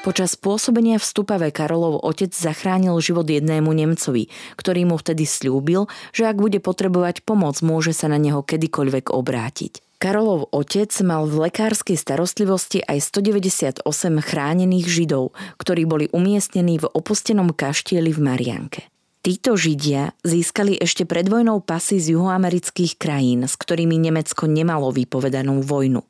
Počas 0.00 0.32
pôsobenia 0.32 0.96
v 0.96 1.04
Stupave 1.04 1.52
Karolov 1.52 2.00
otec 2.00 2.32
zachránil 2.32 2.96
život 3.04 3.28
jednému 3.28 3.68
Nemcovi, 3.68 4.32
ktorý 4.56 4.88
mu 4.88 4.96
vtedy 4.96 5.28
slúbil, 5.28 5.92
že 6.16 6.24
ak 6.24 6.40
bude 6.40 6.56
potrebovať 6.56 7.20
pomoc, 7.20 7.60
môže 7.60 7.92
sa 7.92 8.08
na 8.08 8.16
neho 8.16 8.40
kedykoľvek 8.40 9.12
obrátiť. 9.12 10.00
Karolov 10.00 10.48
otec 10.56 10.88
mal 11.04 11.28
v 11.28 11.52
lekárskej 11.52 12.00
starostlivosti 12.00 12.80
aj 12.80 13.12
198 13.12 13.84
chránených 14.24 14.88
židov, 14.88 15.36
ktorí 15.60 15.84
boli 15.84 16.08
umiestnení 16.16 16.80
v 16.80 16.88
opustenom 16.88 17.52
kaštieli 17.52 18.08
v 18.08 18.20
Marianke. 18.24 18.80
Títo 19.20 19.52
Židia 19.52 20.16
získali 20.24 20.80
ešte 20.80 21.04
pred 21.04 21.28
vojnou 21.28 21.60
pasy 21.60 22.00
z 22.00 22.16
juhoamerických 22.16 22.96
krajín, 22.96 23.44
s 23.44 23.52
ktorými 23.52 24.00
Nemecko 24.00 24.48
nemalo 24.48 24.88
vypovedanú 24.96 25.60
vojnu 25.60 26.00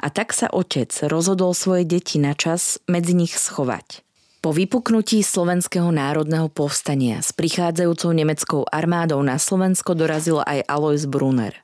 a 0.00 0.06
tak 0.12 0.36
sa 0.36 0.50
otec 0.50 0.92
rozhodol 1.08 1.56
svoje 1.56 1.88
deti 1.88 2.16
na 2.18 2.32
čas 2.36 2.82
medzi 2.90 3.16
nich 3.16 3.34
schovať. 3.34 4.04
Po 4.42 4.50
vypuknutí 4.50 5.22
Slovenského 5.22 5.94
národného 5.94 6.50
povstania 6.50 7.22
s 7.22 7.30
prichádzajúcou 7.30 8.10
nemeckou 8.10 8.66
armádou 8.66 9.22
na 9.22 9.38
Slovensko 9.38 9.94
dorazil 9.94 10.42
aj 10.42 10.66
Alois 10.66 11.06
Brunner, 11.06 11.54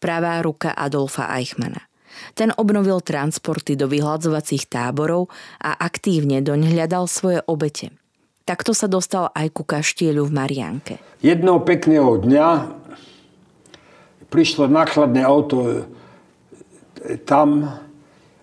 pravá 0.00 0.40
ruka 0.40 0.72
Adolfa 0.72 1.28
Eichmana. 1.28 1.84
Ten 2.32 2.48
obnovil 2.56 3.04
transporty 3.04 3.76
do 3.76 3.84
vyhľadzovacích 3.84 4.64
táborov 4.64 5.28
a 5.60 5.76
aktívne 5.76 6.40
doň 6.40 6.72
hľadal 6.72 7.04
svoje 7.04 7.44
obete. 7.44 7.92
Takto 8.48 8.72
sa 8.72 8.88
dostal 8.88 9.28
aj 9.36 9.52
ku 9.52 9.62
kaštieľu 9.68 10.28
v 10.28 10.32
Marianke. 10.32 10.94
Jedného 11.20 11.60
pekného 11.62 12.16
dňa 12.16 12.48
prišlo 14.32 14.72
nákladné 14.72 15.20
auto 15.20 15.84
tam 17.24 17.66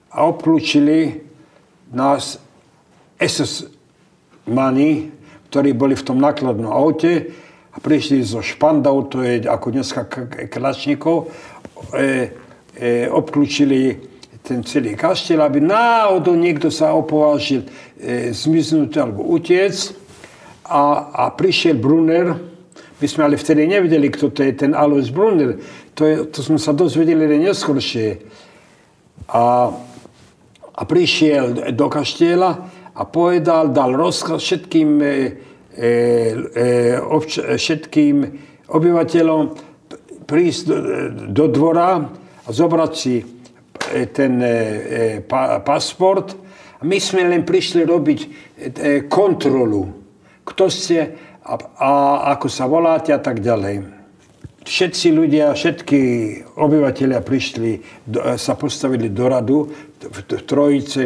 a 0.09 0.17
obklúčili 0.25 1.21
nás 1.93 2.41
SS 3.19 3.69
mani, 4.49 5.11
ktorí 5.49 5.73
boli 5.73 5.97
v 5.97 6.05
tom 6.05 6.17
nákladnom 6.21 6.69
aute 6.69 7.29
a 7.73 7.77
prišli 7.77 8.25
zo 8.25 8.41
špandov, 8.41 9.13
to 9.13 9.21
je 9.21 9.45
ako 9.45 9.67
dneska 9.73 10.05
klačníkov, 10.49 11.29
e, 11.93 12.33
e, 12.77 13.09
obklúčili 13.09 13.97
ten 14.41 14.65
celý 14.65 14.97
kaštiel, 14.97 15.41
aby 15.45 15.61
náhodou 15.61 16.33
niekto 16.33 16.73
sa 16.73 16.95
opovážil 16.97 17.65
e, 17.97 18.33
zmiznúť 18.33 18.97
alebo 18.97 19.25
utiec. 19.29 19.93
A, 20.69 21.09
a 21.13 21.23
prišiel 21.33 21.81
Brunner, 21.81 22.37
my 22.99 23.05
sme 23.09 23.25
ale 23.25 23.41
vtedy 23.41 23.65
nevedeli, 23.65 24.09
kto 24.13 24.29
to 24.29 24.45
je 24.45 24.53
ten 24.53 24.77
Alois 24.77 25.09
Brunner. 25.09 25.57
To, 25.97 26.05
je, 26.05 26.29
to 26.29 26.45
sme 26.45 26.61
sa 26.61 26.77
dozvedeli 26.77 27.25
neskôršie 27.41 28.21
a, 29.29 29.69
a 30.73 30.81
prišiel 30.85 31.73
do 31.77 31.87
kaštieľa 31.87 32.51
a 32.97 33.01
povedal, 33.05 33.69
dal 33.69 33.93
rozkaz 33.93 34.41
všetkým, 34.41 34.89
e, 34.99 35.07
e, 35.77 35.89
e 36.51 36.67
obč- 36.97 37.39
všetkým 37.39 38.15
obyvateľom 38.69 39.41
prísť 40.25 40.61
do, 40.65 40.77
do 41.29 41.45
dvora 41.49 42.01
a 42.45 42.49
zobrať 42.49 42.91
si 42.93 43.21
e, 43.21 43.25
ten 44.09 44.33
e, 44.41 44.53
pa, 45.25 45.61
pasport. 45.61 46.33
A 46.79 46.87
my 46.87 46.97
sme 46.97 47.27
len 47.27 47.45
prišli 47.45 47.85
robiť 47.85 48.19
e, 48.23 48.27
kontrolu, 49.05 49.83
kto 50.43 50.65
ste 50.71 50.99
a, 51.45 51.53
a 51.77 51.89
ako 52.33 52.47
sa 52.49 52.65
voláte 52.65 53.13
a 53.13 53.19
tak 53.21 53.41
ďalej 53.41 53.98
všetci 54.69 55.07
ľudia, 55.09 55.57
všetky 55.57 55.99
obyvateľia 56.53 57.25
prišli, 57.25 57.71
do, 58.05 58.21
sa 58.37 58.53
postavili 58.53 59.09
do 59.09 59.25
radu 59.25 59.65
v, 59.97 60.17
v 60.21 60.41
trojice 60.45 61.01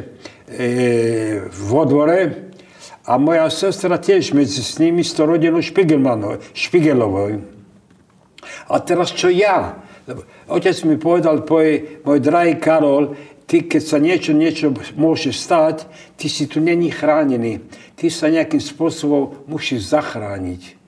e, 0.51 1.47
v 1.47 1.69
odvore 1.71 2.51
a 3.07 3.15
moja 3.15 3.47
sestra 3.47 3.95
tiež 3.95 4.35
medzi 4.35 4.59
s 4.59 4.75
nimi 4.83 4.99
s 4.99 5.15
to 5.15 5.23
rodinou 5.23 5.63
Špigelovou. 5.63 7.39
A 8.67 8.75
teraz 8.83 9.15
čo 9.15 9.31
ja? 9.31 9.79
Otec 10.51 10.75
mi 10.83 10.99
povedal, 10.99 11.47
poj, 11.47 12.03
môj 12.03 12.19
drahý 12.19 12.59
Karol, 12.59 13.15
ty 13.47 13.63
keď 13.63 13.83
sa 13.83 13.97
niečo, 14.03 14.35
niečo 14.35 14.75
môže 14.99 15.31
stať, 15.31 15.87
ty 16.19 16.27
si 16.27 16.51
tu 16.51 16.59
není 16.59 16.91
chránený. 16.91 17.63
Ty 17.95 18.11
sa 18.11 18.27
nejakým 18.27 18.59
spôsobom 18.59 19.47
musíš 19.47 19.95
zachrániť. 19.95 20.82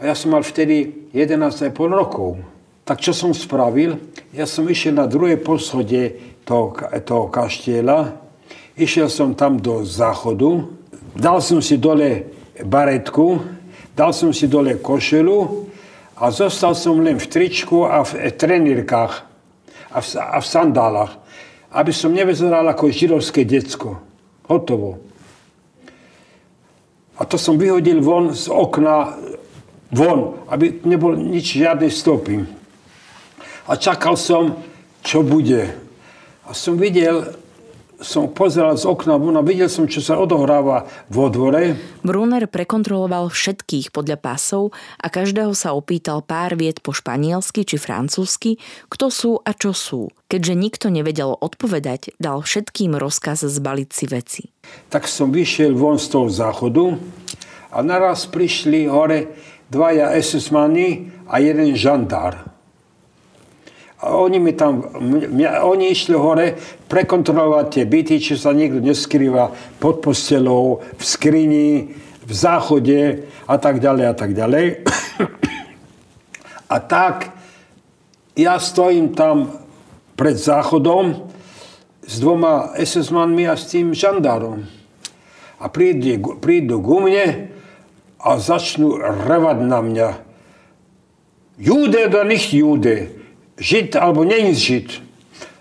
A 0.00 0.08
ja 0.08 0.14
som 0.16 0.32
mal 0.32 0.40
vtedy 0.40 1.12
11,5 1.12 1.76
rokov. 1.76 2.40
Tak 2.88 3.04
čo 3.04 3.12
som 3.12 3.36
spravil? 3.36 4.00
Ja 4.32 4.48
som 4.48 4.64
išiel 4.64 4.96
na 4.96 5.04
druhé 5.04 5.36
poschodie 5.36 6.40
toho, 6.48 6.72
toho 7.04 7.28
kaštieľa, 7.28 8.16
išiel 8.80 9.12
som 9.12 9.36
tam 9.36 9.60
do 9.60 9.84
záchodu, 9.84 10.64
dal 11.12 11.44
som 11.44 11.60
si 11.60 11.76
dole 11.76 12.32
baretku, 12.64 13.44
dal 13.92 14.16
som 14.16 14.32
si 14.32 14.48
dole 14.48 14.80
košelu 14.80 15.38
a 16.16 16.32
zostal 16.32 16.72
som 16.72 16.96
len 17.04 17.20
v 17.20 17.26
tričku 17.28 17.84
a 17.84 18.00
v 18.00 18.32
trenírkach 18.32 19.28
a 19.92 19.98
v, 20.00 20.06
a 20.16 20.38
v 20.40 20.46
sandálach, 20.48 21.12
aby 21.76 21.92
som 21.92 22.16
nevyzeral 22.16 22.64
ako 22.72 22.88
židovské 22.88 23.44
decko. 23.44 24.00
Hotovo. 24.48 24.98
A 27.20 27.22
to 27.28 27.36
som 27.36 27.60
vyhodil 27.60 28.00
von 28.00 28.32
z 28.32 28.48
okna 28.48 29.14
von, 29.90 30.46
aby 30.50 30.82
nebol 30.86 31.18
nič, 31.18 31.58
žiadne 31.58 31.90
stopy. 31.90 32.46
A 33.70 33.78
čakal 33.78 34.18
som, 34.18 34.58
čo 35.02 35.22
bude. 35.22 35.70
A 36.46 36.50
som 36.50 36.74
videl, 36.74 37.30
som 38.00 38.32
pozeral 38.32 38.74
z 38.80 38.88
okna 38.88 39.20
von 39.20 39.38
a 39.38 39.44
videl 39.44 39.68
som, 39.68 39.86
čo 39.86 40.00
sa 40.02 40.16
odohráva 40.18 40.88
vo 41.12 41.28
dvore. 41.28 41.76
Brunner 42.00 42.48
prekontroloval 42.48 43.28
všetkých 43.28 43.92
podľa 43.92 44.18
pásov 44.18 44.72
a 44.98 45.06
každého 45.12 45.52
sa 45.52 45.76
opýtal 45.76 46.24
pár 46.24 46.56
viet 46.56 46.80
po 46.80 46.96
španielsky 46.96 47.62
či 47.62 47.76
francúzsky, 47.76 48.56
kto 48.88 49.06
sú 49.12 49.32
a 49.44 49.52
čo 49.52 49.76
sú. 49.76 50.10
Keďže 50.32 50.54
nikto 50.56 50.86
nevedel 50.88 51.36
odpovedať, 51.36 52.16
dal 52.16 52.42
všetkým 52.42 52.96
rozkaz 52.96 53.44
zbaliť 53.46 53.90
si 53.92 54.04
veci. 54.08 54.42
Tak 54.88 55.04
som 55.06 55.30
vyšiel 55.30 55.76
von 55.76 56.00
z 56.00 56.06
toho 56.10 56.26
záchodu 56.32 56.96
a 57.70 57.78
naraz 57.86 58.26
prišli 58.26 58.90
hore 58.90 59.30
dvaja 59.70 60.10
SS-mani 60.18 61.10
a 61.30 61.38
jeden 61.38 61.72
žandár. 61.78 62.50
A 64.00 64.16
oni 64.16 64.40
mi 64.40 64.56
tam, 64.56 64.80
mňa, 64.96 65.60
oni 65.60 65.92
išli 65.92 66.16
hore 66.16 66.56
prekontrolovať 66.88 67.66
tie 67.68 67.84
byty, 67.84 68.16
či 68.16 68.34
sa 68.34 68.56
niekto 68.56 68.80
neskrýva 68.80 69.52
pod 69.76 70.00
postelou, 70.00 70.80
v 70.96 71.02
skrini, 71.04 71.92
v 72.24 72.32
záchode 72.32 73.28
a 73.44 73.54
tak 73.60 73.76
ďalej 73.78 74.04
a 74.08 74.14
tak 74.16 74.32
ďalej. 74.32 74.66
A 76.70 76.76
tak 76.80 77.34
ja 78.38 78.56
stojím 78.56 79.12
tam 79.12 79.52
pred 80.16 80.38
záchodom 80.38 81.28
s 82.06 82.14
dvoma 82.22 82.72
SS-manmi 82.78 83.44
a 83.50 83.58
s 83.58 83.68
tým 83.68 83.92
žandárom. 83.92 84.64
A 85.60 85.68
prídu, 85.68 86.40
prídu 86.40 86.80
ku 86.80 87.04
mne 87.04 87.49
a 88.20 88.36
začnú 88.36 89.00
revať 89.00 89.58
na 89.64 89.80
mňa. 89.80 90.08
Jude 91.60 92.08
oder 92.08 92.24
nicht 92.24 92.52
Jude, 92.52 93.12
Žid 93.60 93.96
alebo 93.96 94.24
není 94.24 94.56
Žid. 94.56 95.00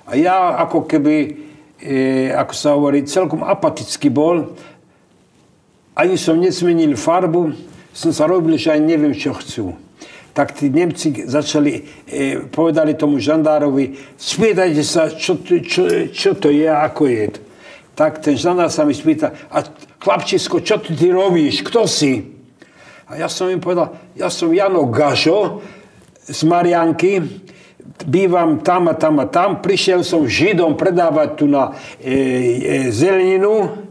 A 0.07 0.15
ja 0.15 0.55
ako 0.63 0.87
keby, 0.87 1.15
e, 1.83 2.31
ako 2.31 2.53
sa 2.55 2.73
hovorí, 2.75 3.03
celkom 3.03 3.43
apatický 3.43 4.07
bol. 4.07 4.55
Ani 5.93 6.15
som 6.15 6.39
nesmenil 6.39 6.95
farbu, 6.95 7.51
som 7.91 8.15
sa 8.15 8.25
robil, 8.25 8.55
že 8.55 8.71
aj 8.71 8.81
neviem, 8.81 9.11
čo 9.11 9.35
chcú. 9.35 9.75
Tak 10.31 10.55
tí 10.55 10.71
Nemci 10.71 11.27
začali, 11.27 11.83
e, 12.07 12.47
povedali 12.47 12.95
tomu 12.95 13.19
žandárovi, 13.19 13.99
spýtajte 14.15 14.83
sa, 14.87 15.11
čo, 15.11 15.35
čo, 15.43 16.07
čo 16.07 16.31
to 16.39 16.47
je 16.47 16.71
ako 16.71 17.03
je. 17.11 17.25
Tak 17.99 18.23
ten 18.23 18.39
žandár 18.39 18.71
sa 18.71 18.87
mi 18.87 18.95
spýta, 18.95 19.35
a 19.51 19.67
chlapčisko, 19.99 20.63
čo 20.63 20.79
ty, 20.79 20.95
ty 20.95 21.11
robíš, 21.11 21.59
kto 21.67 21.83
si? 21.83 22.38
A 23.09 23.17
ja 23.17 23.25
som 23.25 23.49
im 23.49 23.57
povedal, 23.57 23.97
ja 24.13 24.29
som 24.29 24.53
Jano 24.53 24.85
Gažo, 24.85 25.65
z 26.29 26.45
Marianky, 26.45 27.25
bývam 28.05 28.61
tam 28.61 28.87
a 28.87 28.93
tam 28.93 29.17
a 29.17 29.25
tam, 29.25 29.65
prišiel 29.65 30.05
som 30.05 30.29
Židom 30.29 30.77
predávať 30.77 31.29
tu 31.41 31.45
na 31.49 31.73
e, 31.97 32.13
e, 32.13 32.93
zeleninu 32.93 33.81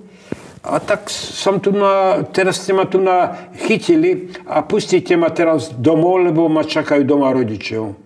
a 0.63 0.79
tak 0.79 1.11
som 1.11 1.59
tu 1.59 1.75
na, 1.75 2.23
teraz 2.31 2.63
ste 2.63 2.71
ma 2.71 2.87
tu 2.87 3.03
na 3.03 3.51
chytili 3.59 4.31
a 4.47 4.63
pustíte 4.63 5.19
ma 5.19 5.35
teraz 5.35 5.75
domov, 5.75 6.23
lebo 6.23 6.47
ma 6.47 6.63
čakajú 6.63 7.03
doma 7.03 7.35
rodičov. 7.35 7.99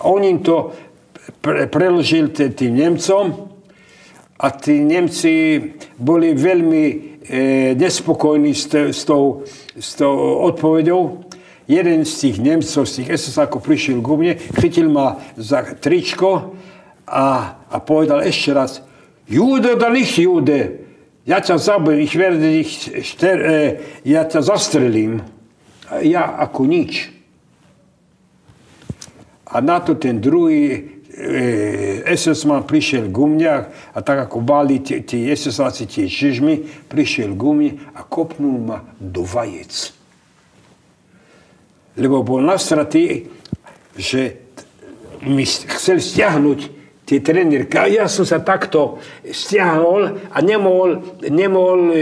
A 0.00 0.08
on 0.08 0.24
im 0.24 0.40
to 0.40 0.72
pre, 1.44 1.68
preložil 1.68 2.32
tým 2.32 2.72
Nemcom 2.72 3.52
a 4.40 4.46
tí 4.54 4.80
Nemci 4.80 5.60
boli 6.00 6.32
veľmi 6.32 7.17
nespokojní 7.74 8.54
s, 8.54 8.66
te, 8.66 8.92
s, 8.92 9.04
tou, 9.04 9.44
s 9.76 9.94
tou 9.94 10.40
odpovedou 10.48 11.28
jeden 11.68 12.04
z 12.04 12.12
tých 12.20 12.36
Nemcov, 12.40 12.88
z 12.88 13.04
tých 13.04 13.08
SS-ákov 13.20 13.60
prišiel 13.60 14.00
ku 14.00 14.16
mne, 14.16 14.40
chytil 14.56 14.88
ma 14.88 15.20
za 15.36 15.62
tričko 15.76 16.56
a, 17.04 17.60
a 17.68 17.76
povedal 17.84 18.24
ešte 18.24 18.50
raz, 18.56 18.80
Jude 19.28 19.76
da 19.76 19.92
nicht 19.92 20.16
Jude, 20.16 20.88
ja 21.28 21.44
ťa 21.44 21.60
zabijem, 21.60 22.00
ich 22.00 22.16
werde 22.16 22.48
dich, 22.48 22.72
šter, 23.04 23.36
e, 23.36 23.60
ja 24.08 24.24
ťa 24.24 24.40
zastrelím. 24.40 25.20
Ja 26.00 26.24
ako 26.40 26.64
nič. 26.64 27.12
A 29.44 29.60
na 29.60 29.84
to 29.84 29.92
ten 29.92 30.24
druhý 30.24 30.64
e, 30.64 30.80
SS-man 31.18 32.62
prišiel 32.62 33.10
mne 33.26 33.66
a 33.74 33.98
tak 33.98 34.30
ako 34.30 34.38
bali 34.38 34.78
tí 34.78 35.26
SS-áci, 35.34 35.90
tie 35.90 36.06
žižmy, 36.06 36.86
prišiel 36.86 37.34
ku 37.34 37.50
mne 37.58 37.82
a 37.98 38.06
kopnul 38.06 38.62
ma 38.62 38.78
do 39.02 39.26
vajec. 39.26 39.90
Lebo 41.98 42.22
bol 42.22 42.38
nasratý, 42.46 43.26
že 43.98 44.38
mi 45.26 45.42
chcel 45.42 45.98
stiahnuť 45.98 46.77
tie 47.08 47.24
trenérky. 47.24 47.80
A 47.80 47.88
ja 47.88 48.04
som 48.04 48.28
sa 48.28 48.44
takto 48.44 49.00
stiahol 49.24 50.28
a 50.28 50.38
nemohol, 50.44 51.16
nemohol 51.24 51.80
e, 51.88 52.00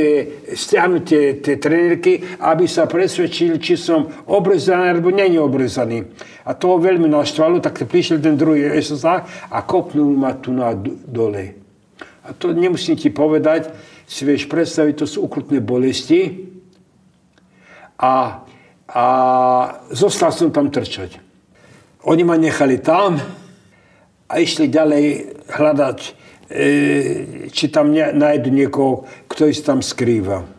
stiahnuť 0.51 1.03
tie, 1.07 1.25
tie 1.39 1.57
trenérky, 1.63 2.43
aby 2.43 2.67
sa 2.67 2.91
presvedčil, 2.91 3.63
či 3.63 3.79
som 3.79 4.11
obrezaný 4.27 4.99
alebo 4.99 5.15
není 5.15 5.39
obrezaný. 5.39 6.03
A 6.43 6.59
to 6.59 6.83
veľmi 6.83 7.07
naštvalo, 7.07 7.63
tak 7.63 7.87
prišiel 7.87 8.19
ten 8.19 8.35
druhý 8.35 8.67
SSA 8.83 9.47
a 9.47 9.59
kopnul 9.63 10.19
ma 10.19 10.35
tu 10.35 10.51
na 10.51 10.75
dole. 10.75 11.55
A 12.27 12.35
to 12.35 12.51
nemusím 12.51 12.99
ti 12.99 13.15
povedať, 13.15 13.71
si 14.03 14.27
vieš 14.27 14.51
predstaviť, 14.51 14.95
to 14.99 15.07
sú 15.07 15.23
ukrutné 15.23 15.63
bolesti. 15.63 16.51
A 18.03 18.43
a 18.87 19.07
zostal 19.91 20.31
som 20.31 20.55
tam 20.55 20.71
trčať. 20.71 21.19
Oni 22.07 22.23
ma 22.23 22.39
nechali 22.39 22.79
tam 22.79 23.19
a 24.27 24.43
išli 24.43 24.67
ďalej 24.67 25.05
hľadať, 25.51 25.99
e, 26.51 26.65
či 27.51 27.65
tam 27.71 27.95
nájdu 27.95 28.51
niekoho, 28.51 29.07
kto 29.31 29.51
ich 29.51 29.63
tam 29.63 29.83
skrýva. 29.83 30.56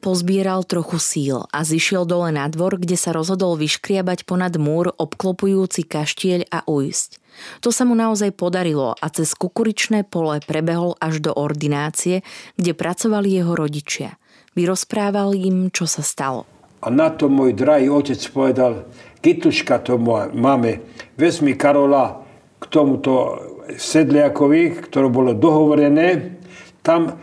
Pozbieral 0.00 0.64
trochu 0.64 0.96
síl 0.96 1.38
a 1.52 1.60
zišiel 1.60 2.08
dole 2.08 2.32
na 2.32 2.48
dvor, 2.48 2.80
kde 2.80 2.96
sa 2.96 3.12
rozhodol 3.12 3.60
vyškriabať 3.60 4.24
ponad 4.24 4.56
múr 4.56 4.96
obklopujúci 4.96 5.84
kaštieľ 5.84 6.48
a 6.48 6.64
ujsť. 6.64 7.20
To 7.60 7.70
sa 7.70 7.84
mu 7.84 7.94
naozaj 7.94 8.34
podarilo 8.34 8.96
a 8.96 9.06
cez 9.12 9.36
kukuričné 9.36 10.08
pole 10.08 10.40
prebehol 10.42 10.96
až 10.98 11.20
do 11.20 11.30
ordinácie, 11.36 12.26
kde 12.56 12.72
pracovali 12.72 13.28
jeho 13.30 13.52
rodičia. 13.54 14.16
Vyrozprával 14.58 15.36
im, 15.38 15.70
čo 15.70 15.86
sa 15.86 16.02
stalo. 16.02 16.48
A 16.80 16.88
na 16.88 17.12
to 17.12 17.28
môj 17.28 17.52
drahý 17.52 17.92
otec 17.92 18.18
povedal, 18.32 18.88
Gituška 19.20 19.84
to 19.84 20.00
máme, 20.00 20.80
vezmi 21.20 21.52
Karola 21.52 22.24
k 22.56 22.64
tomuto 22.72 23.36
sedliakovi, 23.76 24.88
ktoré 24.88 25.06
bolo 25.12 25.36
dohovorené, 25.36 26.40
tam 26.80 27.20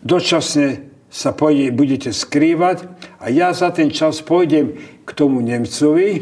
dočasne 0.00 0.87
sa 1.08 1.32
pôjde, 1.32 1.72
budete 1.72 2.12
skrývať 2.12 2.84
a 3.16 3.32
ja 3.32 3.56
za 3.56 3.72
ten 3.72 3.88
čas 3.88 4.20
pôjdem 4.20 4.76
k 5.08 5.10
tomu 5.16 5.40
Nemcovi, 5.40 6.20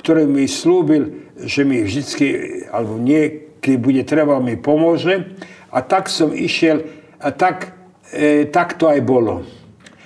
ktorý 0.00 0.24
mi 0.24 0.48
slúbil, 0.48 1.36
že 1.36 1.68
mi 1.68 1.84
vždycky, 1.84 2.26
alebo 2.72 2.96
niekedy 2.96 3.76
bude 3.76 4.02
treba, 4.08 4.40
mi 4.40 4.56
pomôže. 4.56 5.36
A 5.68 5.84
tak 5.84 6.08
som 6.08 6.32
išiel, 6.32 6.88
a 7.20 7.28
tak, 7.30 7.76
e, 8.08 8.48
tak 8.48 8.80
to 8.80 8.88
aj 8.88 9.00
bolo. 9.04 9.44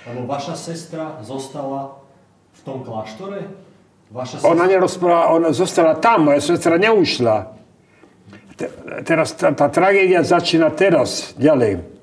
Lebo 0.05 0.27
vaša 0.27 0.59
sestra 0.59 1.23
zostala 1.23 1.95
v 2.51 2.59
tom 2.67 2.83
kláštore? 2.83 3.47
Vaša 4.11 4.43
sestra... 4.43 4.51
Ona 4.51 4.67
nerozprávala, 4.67 5.31
ona 5.31 5.49
zostala 5.55 5.95
tam, 5.95 6.29
moja 6.29 6.43
sestra 6.43 6.75
neušla. 6.75 7.55
Teraz 9.07 9.35
tá, 9.35 9.51
tá 9.55 9.67
tragédia 9.71 10.23
začína 10.23 10.71
teraz, 10.75 11.35
ďalej. 11.39 11.94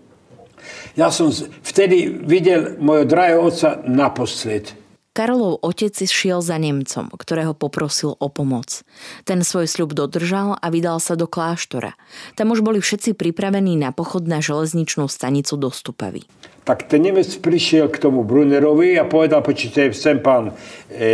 Ja 0.92 1.09
som 1.09 1.33
vtedy 1.64 2.20
videl 2.20 2.76
mojho 2.76 3.09
drahého 3.09 3.40
otca 3.48 3.81
naposled. 3.88 4.76
Karolov 5.12 5.61
otec 5.61 5.92
šiel 5.92 6.40
za 6.40 6.57
Nemcom, 6.57 7.12
ktorého 7.12 7.52
poprosil 7.52 8.16
o 8.16 8.33
pomoc. 8.33 8.81
Ten 9.28 9.44
svoj 9.44 9.68
sľub 9.68 9.92
dodržal 9.92 10.57
a 10.57 10.66
vydal 10.72 11.05
sa 11.05 11.20
do 11.20 11.28
kláštora. 11.28 11.92
Tam 12.33 12.48
už 12.48 12.64
boli 12.64 12.81
všetci 12.81 13.12
pripravení 13.12 13.76
na 13.76 13.92
pochod 13.92 14.24
na 14.24 14.40
železničnú 14.40 15.05
stanicu 15.12 15.61
do 15.61 15.68
Stupavy. 15.68 16.24
Tak 16.64 16.88
ten 16.88 17.05
Nemec 17.05 17.28
prišiel 17.28 17.92
k 17.92 18.00
tomu 18.00 18.24
Brunerovi 18.24 18.96
a 18.96 19.05
povedal, 19.05 19.44
počíte, 19.44 19.92
sem 19.92 20.16
pán 20.24 20.48
e, 20.48 20.52
e, 20.88 21.12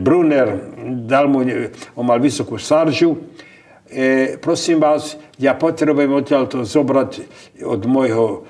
Brunner, 0.00 0.56
dal 1.04 1.28
mu, 1.28 1.44
on 2.00 2.04
mal 2.08 2.24
vysokú 2.24 2.56
saržu, 2.56 3.20
e, 3.84 4.40
prosím 4.40 4.80
vás, 4.80 5.20
ja 5.36 5.52
potrebujem 5.52 6.14
odtiaľ 6.14 6.48
to 6.48 6.64
zobrať 6.64 7.20
od 7.66 7.80
môjho 7.84 8.48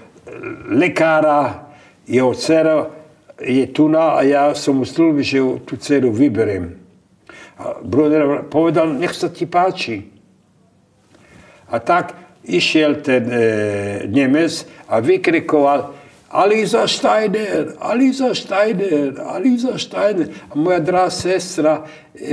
lekára, 0.69 1.71
jeho 2.07 2.35
dcera 2.35 2.91
je 3.41 3.67
tu 3.73 3.89
na 3.89 4.21
a 4.21 4.23
ja 4.23 4.53
som 4.53 4.85
slúbil, 4.85 5.25
že 5.25 5.41
tú 5.65 5.81
dceru 5.81 6.13
vyberiem. 6.13 6.77
A 7.61 7.81
Brunner 7.81 8.45
povedal, 8.49 8.93
nech 8.97 9.17
sa 9.17 9.29
ti 9.29 9.45
páči. 9.49 10.09
A 11.71 11.77
tak 11.81 12.17
išiel 12.45 13.05
ten 13.05 13.25
e, 13.31 13.43
Nemec 14.09 14.65
a 14.89 15.01
vykrikoval, 15.01 15.93
Aliza 16.31 16.87
Steiner, 16.87 17.75
Aliza 17.83 18.35
Steiner, 18.35 19.19
Aliza 19.19 19.75
Steiner. 19.79 20.31
A 20.51 20.55
moja 20.55 20.79
drahá 20.79 21.11
sestra 21.11 21.83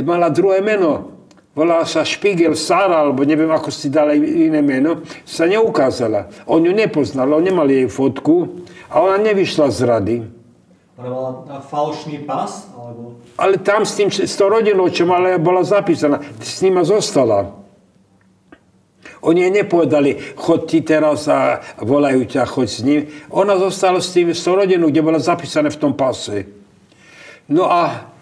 mala 0.06 0.30
druhé 0.30 0.62
meno 0.62 1.17
volá 1.58 1.82
sa 1.90 2.06
Špigel 2.06 2.54
Sara, 2.54 3.02
alebo 3.02 3.26
neviem, 3.26 3.50
ako 3.50 3.74
si 3.74 3.90
dala 3.90 4.14
iné 4.14 4.62
meno, 4.62 5.02
sa 5.26 5.50
neukázala. 5.50 6.30
On 6.46 6.62
ju 6.62 6.70
nepoznal, 6.70 7.34
on 7.34 7.42
nemal 7.42 7.66
jej 7.66 7.90
fotku 7.90 8.62
a 8.94 9.02
ona 9.02 9.18
nevyšla 9.18 9.66
z 9.74 9.80
rady. 9.82 10.18
Ona 11.02 11.10
mala 11.10 11.62
falošný 11.66 12.30
pas? 12.30 12.70
Alebo... 12.78 13.18
Ale 13.42 13.58
tam 13.58 13.90
s, 13.90 13.98
tým, 13.98 14.14
s 14.14 14.38
tou 14.38 14.54
rodinou, 14.54 14.86
čo 14.94 15.10
mala, 15.10 15.42
bola 15.42 15.66
zapísaná, 15.66 16.22
s 16.38 16.62
nima 16.62 16.86
zostala. 16.86 17.58
Oni 19.26 19.42
jej 19.42 19.50
nepovedali, 19.50 20.38
chod 20.38 20.70
ti 20.70 20.86
teraz 20.86 21.26
a 21.26 21.66
volajú 21.82 22.22
ťa, 22.30 22.46
choď 22.46 22.68
s 22.70 22.80
ním. 22.86 23.02
Ona 23.34 23.58
zostala 23.58 23.98
s, 23.98 24.14
tým, 24.14 24.30
s 24.30 24.46
tou 24.46 24.54
rodinou, 24.54 24.94
kde 24.94 25.02
bola 25.02 25.18
zapísaná 25.18 25.74
v 25.74 25.82
tom 25.82 25.98
pase. 25.98 26.46
No 27.50 27.66
a 27.66 28.14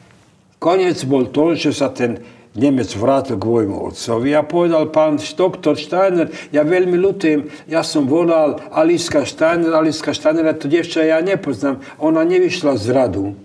koniec 0.56 1.04
bol 1.04 1.28
to, 1.28 1.52
že 1.52 1.76
sa 1.76 1.92
ten 1.92 2.24
Nemec 2.56 2.88
vrátil 2.96 3.36
k 3.36 3.44
môjmu 3.44 3.92
otcovi 3.92 4.32
a 4.32 4.40
povedal 4.40 4.88
pán 4.88 5.20
doktor 5.20 5.76
Steiner, 5.76 6.32
ja 6.56 6.64
veľmi 6.64 6.96
ľutujem, 6.96 7.52
ja 7.68 7.84
som 7.84 8.08
volal 8.08 8.64
Aliska 8.72 9.28
Steiner, 9.28 9.76
Aliska 9.76 10.16
Steiner, 10.16 10.56
to 10.56 10.72
devča 10.72 11.04
ja 11.04 11.20
nepoznám, 11.20 11.84
ona 12.00 12.24
nevyšla 12.24 12.80
z 12.80 12.86
radu. 12.96 13.36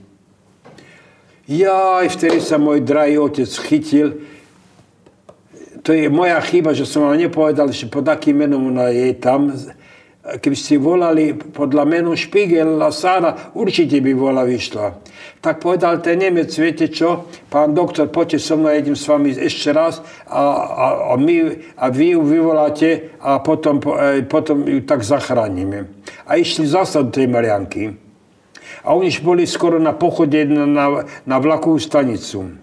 Ja, 1.51 1.99
vtedy 2.07 2.39
sa 2.39 2.63
môj 2.63 2.87
drahý 2.87 3.19
otec 3.19 3.51
chytil, 3.67 4.23
to 5.83 5.91
je 5.91 6.07
moja 6.07 6.39
chyba, 6.45 6.71
že 6.71 6.87
som 6.87 7.09
vám 7.09 7.19
nepovedal, 7.19 7.73
že 7.75 7.91
pod 7.91 8.07
akým 8.07 8.47
menom 8.47 8.71
ona 8.71 8.95
je 8.95 9.11
tam, 9.19 9.51
keby 10.39 10.57
ste 10.57 10.79
volali 10.79 11.35
podľa 11.35 11.83
menu 11.89 12.15
Špigel 12.15 12.79
a 12.79 12.95
Sára, 12.95 13.51
určite 13.57 13.99
by 13.99 14.13
bola 14.15 14.47
vyšla. 14.47 15.03
Tak 15.41 15.59
povedal 15.59 16.05
ten 16.05 16.21
Nemec, 16.21 16.53
viete 16.55 16.93
čo, 16.93 17.27
pán 17.49 17.73
doktor, 17.73 18.13
poďte 18.13 18.39
so 18.39 18.61
mnou, 18.61 18.71
jedem 18.71 18.95
s 18.95 19.09
vami 19.09 19.33
ešte 19.33 19.73
raz 19.73 20.05
a, 20.29 20.43
a, 20.69 20.87
a, 21.11 21.15
my, 21.17 21.37
a 21.81 21.89
vy 21.89 22.15
ju 22.15 22.21
vyvoláte 22.23 23.17
a 23.19 23.41
potom, 23.41 23.81
e, 23.81 24.21
potom 24.29 24.69
ju 24.69 24.85
tak 24.85 25.01
zachránime. 25.01 25.89
A 26.29 26.37
išli 26.37 26.69
zasa 26.69 27.01
do 27.01 27.11
tej 27.11 27.27
Marianky. 27.27 27.97
A 28.85 28.93
oni 28.93 29.09
boli 29.25 29.49
skoro 29.49 29.81
na 29.81 29.97
pochode 29.97 30.45
na, 30.45 30.69
na, 30.69 30.87
na 31.25 31.37
vlakovú 31.41 31.81
stanicu. 31.81 32.61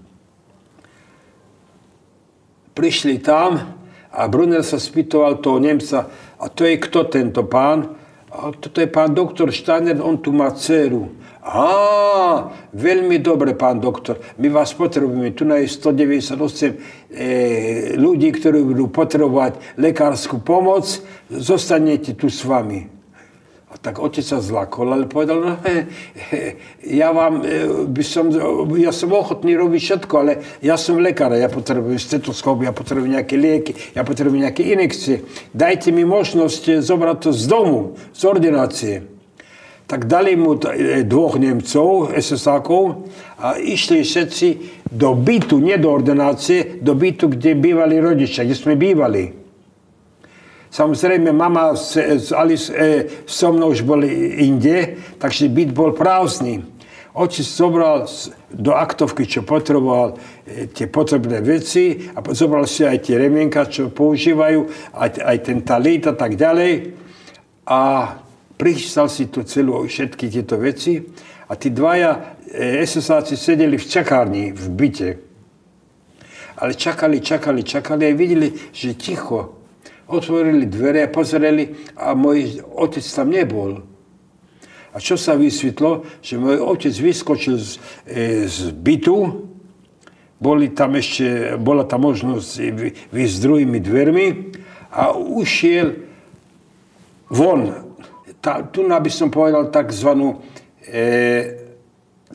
Prišli 2.78 3.18
tam 3.26 3.78
a 4.14 4.26
Brunner 4.26 4.66
sa 4.66 4.82
spýtoval 4.82 5.42
toho 5.42 5.62
Nemca, 5.62 6.10
a 6.39 6.45
to 6.50 6.65
je 6.65 6.78
kto 6.78 7.10
tento 7.10 7.43
pán? 7.45 7.97
A 8.28 8.52
toto 8.54 8.84
je 8.84 8.89
pán 8.91 9.15
doktor 9.15 9.50
Steiner, 9.50 9.97
on 10.04 10.21
tu 10.21 10.36
má 10.36 10.52
dceru. 10.52 11.10
Á, 11.47 12.52
veľmi 12.76 13.23
dobre, 13.23 13.56
pán 13.56 13.80
doktor. 13.80 14.19
My 14.36 14.52
vás 14.52 14.76
potrebujeme. 14.76 15.32
Tu 15.32 15.47
je 15.47 15.63
198 15.63 16.36
e, 16.36 17.95
ľudí, 17.95 18.36
ktorí 18.36 18.67
budú 18.67 18.91
potrebovať 18.91 19.80
lekárskú 19.80 20.43
pomoc. 20.43 20.84
Zostanete 21.32 22.19
tu 22.19 22.28
s 22.28 22.43
vami. 22.43 22.97
A 23.68 23.76
tak 23.76 24.00
otec 24.00 24.24
sa 24.24 24.40
zlakol, 24.40 24.96
ale 24.96 25.12
povedal, 25.12 25.44
no 25.44 25.60
he, 25.68 25.92
he, 26.16 26.56
ja 26.88 27.12
vám 27.12 27.44
e, 27.44 27.68
by 27.84 28.00
som, 28.00 28.32
ja 28.80 28.96
som 28.96 29.12
ochotný 29.12 29.60
robiť 29.60 29.82
všetko, 29.84 30.14
ale 30.16 30.40
ja 30.64 30.80
som 30.80 30.96
lekár, 31.04 31.36
ja 31.36 31.52
potrebujem 31.52 32.00
stetoskop, 32.00 32.64
ja 32.64 32.72
potrebujem 32.72 33.20
nejaké 33.20 33.36
lieky, 33.36 33.76
ja 33.92 34.08
potrebujem 34.08 34.48
nejaké 34.48 34.72
inekcie. 34.72 35.28
Dajte 35.52 35.92
mi 35.92 36.08
možnosť 36.08 36.80
zobrať 36.80 37.18
to 37.28 37.32
z 37.36 37.44
domu, 37.44 38.00
z 38.16 38.22
ordinácie. 38.24 38.96
Tak 39.84 40.08
dali 40.08 40.40
mu 40.40 40.56
e, 40.56 41.04
dvoch 41.04 41.36
Nemcov, 41.36 42.16
SS-ákov 42.16 43.12
a 43.36 43.60
išli 43.60 44.08
všetci 44.08 44.48
do 44.96 45.12
bytu, 45.12 45.60
nie 45.60 45.76
do 45.76 45.92
ordinácie, 45.92 46.80
do 46.80 46.96
bytu, 46.96 47.36
kde 47.36 47.60
bývali 47.60 48.00
rodičia, 48.00 48.48
kde 48.48 48.56
sme 48.56 48.80
bývali. 48.80 49.47
Samozrejme, 50.78 51.34
mama 51.34 51.74
s, 51.74 51.98
s 51.98 52.30
Alice 52.30 52.70
e, 52.70 53.10
so 53.26 53.50
mnou 53.50 53.74
už 53.74 53.82
boli 53.82 54.38
inde, 54.46 55.02
takže 55.18 55.50
byt 55.50 55.74
bol 55.74 55.98
prázdny. 55.98 56.62
Otec 57.18 57.42
zobral 57.42 58.06
do 58.54 58.78
aktovky, 58.78 59.26
čo 59.26 59.42
potreboval, 59.42 60.22
e, 60.46 60.70
tie 60.70 60.86
potrebné 60.86 61.42
veci 61.42 62.06
a 62.13 62.22
zobral 62.30 62.70
si 62.70 62.86
aj 62.86 63.10
tie 63.10 63.18
remienka, 63.18 63.66
čo 63.66 63.90
používajú, 63.90 64.70
aj, 64.94 65.18
aj 65.18 65.38
ten 65.50 65.66
talit 65.66 66.06
a 66.06 66.13
tak 66.13 66.38
ďalej. 66.38 66.94
A 67.66 68.13
prichytal 68.54 69.10
si 69.10 69.34
tu 69.34 69.42
celú, 69.50 69.82
všetky 69.82 70.30
tieto 70.30 70.62
veci 70.62 71.02
a 71.50 71.58
tí 71.58 71.74
dvaja 71.74 72.38
e, 72.54 72.86
SSáci 72.86 73.34
sedeli 73.34 73.82
v 73.82 73.86
čakárni, 73.90 74.54
v 74.54 74.66
byte. 74.78 75.10
Ale 76.62 76.78
čakali, 76.78 77.18
čakali, 77.18 77.66
čakali 77.66 78.04
a 78.06 78.13
videli, 78.13 78.54
že 78.70 78.94
ticho, 78.94 79.57
otvorili 80.08 80.65
dvere 80.65 81.08
pozreli 81.12 81.76
a 81.96 82.15
môj 82.15 82.63
otec 82.63 83.04
tam 83.04 83.30
nebol. 83.32 83.84
A 84.96 84.98
čo 84.98 85.20
sa 85.20 85.38
vysvetlo, 85.38 86.08
že 86.24 86.39
môj 86.41 86.63
otec 86.63 86.96
vyskočil 86.96 87.60
z, 87.60 87.78
e, 88.08 88.48
z 88.50 88.72
bytu, 88.74 89.46
boli 90.38 90.70
tam 90.74 90.98
ešte, 90.98 91.58
bola 91.58 91.86
tam 91.86 92.06
možnosť 92.08 92.50
vyjsť 93.10 93.34
s 93.34 93.43
druhými 93.43 93.80
dvermi 93.82 94.28
a 94.93 95.13
ušiel 95.17 95.98
von. 97.30 97.74
Ta, 98.41 98.62
tu 98.63 98.86
by 98.86 99.12
som 99.12 99.34
povedal 99.34 99.74
takzvanú 99.74 100.39
e, 100.86 101.67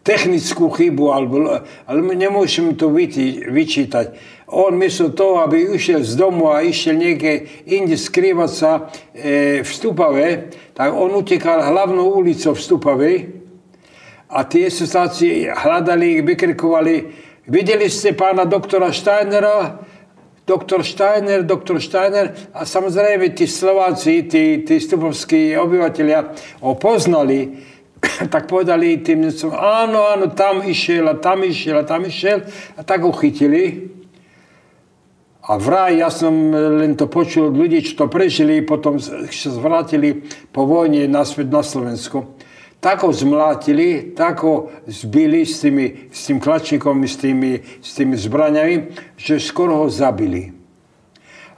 technickú 0.03 0.71
chybu, 0.71 1.05
alebo, 1.15 1.63
ale 1.63 1.99
nemôžem 2.15 2.75
to 2.75 2.91
vyčítať. 2.91 4.07
On 4.51 4.75
myslel 4.77 5.15
to, 5.17 5.41
aby 5.41 5.73
išiel 5.73 6.03
z 6.03 6.19
domu 6.19 6.51
a 6.53 6.61
išiel 6.61 6.99
niekde 6.99 7.49
inde 7.65 7.97
skrývať 7.97 8.51
sa 8.51 8.71
e, 9.15 9.63
v 9.63 9.71
Stupave, 9.71 10.53
tak 10.75 10.93
on 10.93 11.15
utekal 11.15 11.63
hlavnou 11.63 12.19
ulicou 12.19 12.53
v 12.53 12.61
Stupavej 12.61 13.17
a 14.29 14.45
tie 14.45 14.69
esestáci 14.69 15.49
hľadali, 15.49 16.21
vykrikovali, 16.21 16.95
videli 17.49 17.87
ste 17.89 18.13
pána 18.13 18.45
doktora 18.45 18.93
Steinera, 18.93 19.79
doktor 20.43 20.83
Steiner, 20.83 21.47
doktor 21.47 21.79
Steiner. 21.79 22.35
A 22.53 22.67
samozrejme 22.67 23.31
tí 23.33 23.47
Slováci, 23.47 24.27
tí, 24.27 24.67
tí 24.67 24.77
stupovskí 24.81 25.55
obyvateľia 25.57 26.35
ho 26.65 26.75
poznali, 26.75 27.72
tak 28.35 28.51
povedali 28.51 28.99
tým, 28.99 29.31
áno, 29.55 30.11
áno, 30.11 30.27
tam 30.35 30.63
išiel 30.67 31.07
a 31.07 31.15
tam 31.15 31.47
išiel 31.47 31.83
a 31.83 31.85
tam 31.87 32.03
išiel 32.07 32.43
a 32.75 32.81
tak 32.83 33.07
ho 33.07 33.13
chytili. 33.15 33.91
A 35.43 35.59
vraj, 35.59 35.99
ja 35.99 36.07
som 36.07 36.55
len 36.55 36.95
to 36.95 37.11
počul 37.11 37.51
od 37.51 37.59
ľudí, 37.59 37.83
čo 37.83 37.99
to 37.99 38.07
prežili, 38.07 38.63
potom 38.63 39.03
sa 39.03 39.51
zvrátili 39.51 40.23
po 40.55 40.71
vojne 40.71 41.11
naspäť 41.11 41.51
na 41.51 41.63
Slovensko. 41.67 42.39
Tak 42.79 43.03
ho 43.03 43.11
zmlátili, 43.11 44.15
tak 44.15 44.43
ho 44.47 44.71
zbili 44.87 45.43
s, 45.43 45.63
tými, 45.63 46.11
s 46.11 46.31
tým 46.31 46.39
klačníkom, 46.39 47.03
s 47.07 47.15
tými, 47.19 47.59
s 47.59 47.91
tými 47.95 48.15
zbraniami, 48.19 48.75
že 49.19 49.43
skoro 49.43 49.83
ho 49.83 49.87
zabili. 49.91 50.51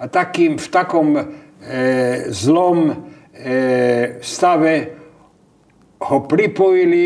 A 0.00 0.08
takým, 0.08 0.56
v 0.56 0.68
takom 0.68 1.08
e, 1.16 1.24
zlom 2.28 2.88
e, 2.88 2.96
stave 4.20 5.03
ho 6.04 6.16
pripojili 6.28 7.04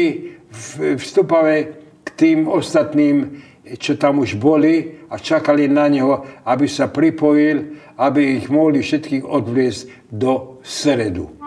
v, 0.48 0.96
v 0.96 1.02
Stupave 1.02 1.56
k 2.02 2.08
tým 2.16 2.50
ostatným 2.50 3.46
čo 3.76 4.00
tam 4.00 4.24
už 4.24 4.40
boli 4.40 4.96
a 5.12 5.20
čakali 5.20 5.68
na 5.68 5.92
neho, 5.92 6.24
aby 6.48 6.64
sa 6.64 6.88
pripojil, 6.88 7.76
aby 8.00 8.40
ich 8.40 8.48
mohli 8.48 8.80
všetkých 8.80 9.28
odviesť 9.28 10.08
do 10.08 10.62
Seredu. 10.64 11.37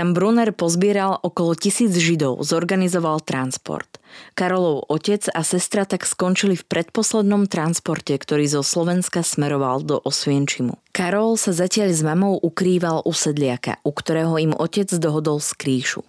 Tam 0.00 0.16
Brunner 0.16 0.56
pozbieral 0.56 1.20
okolo 1.20 1.52
tisíc 1.52 1.92
Židov, 1.92 2.40
zorganizoval 2.40 3.20
transport. 3.20 4.00
Karolov 4.32 4.88
otec 4.88 5.28
a 5.28 5.44
sestra 5.44 5.84
tak 5.84 6.08
skončili 6.08 6.56
v 6.56 6.64
predposlednom 6.64 7.44
transporte, 7.44 8.16
ktorý 8.16 8.48
zo 8.48 8.64
Slovenska 8.64 9.20
smeroval 9.20 9.84
do 9.84 10.00
Osvienčimu. 10.00 10.80
Karol 10.96 11.36
sa 11.36 11.52
zatiaľ 11.52 11.92
s 11.92 12.00
mamou 12.00 12.40
ukrýval 12.40 13.04
u 13.04 13.12
sedliaka, 13.12 13.76
u 13.84 13.92
ktorého 13.92 14.40
im 14.40 14.56
otec 14.56 14.88
dohodol 14.96 15.36
skríšu. 15.36 16.00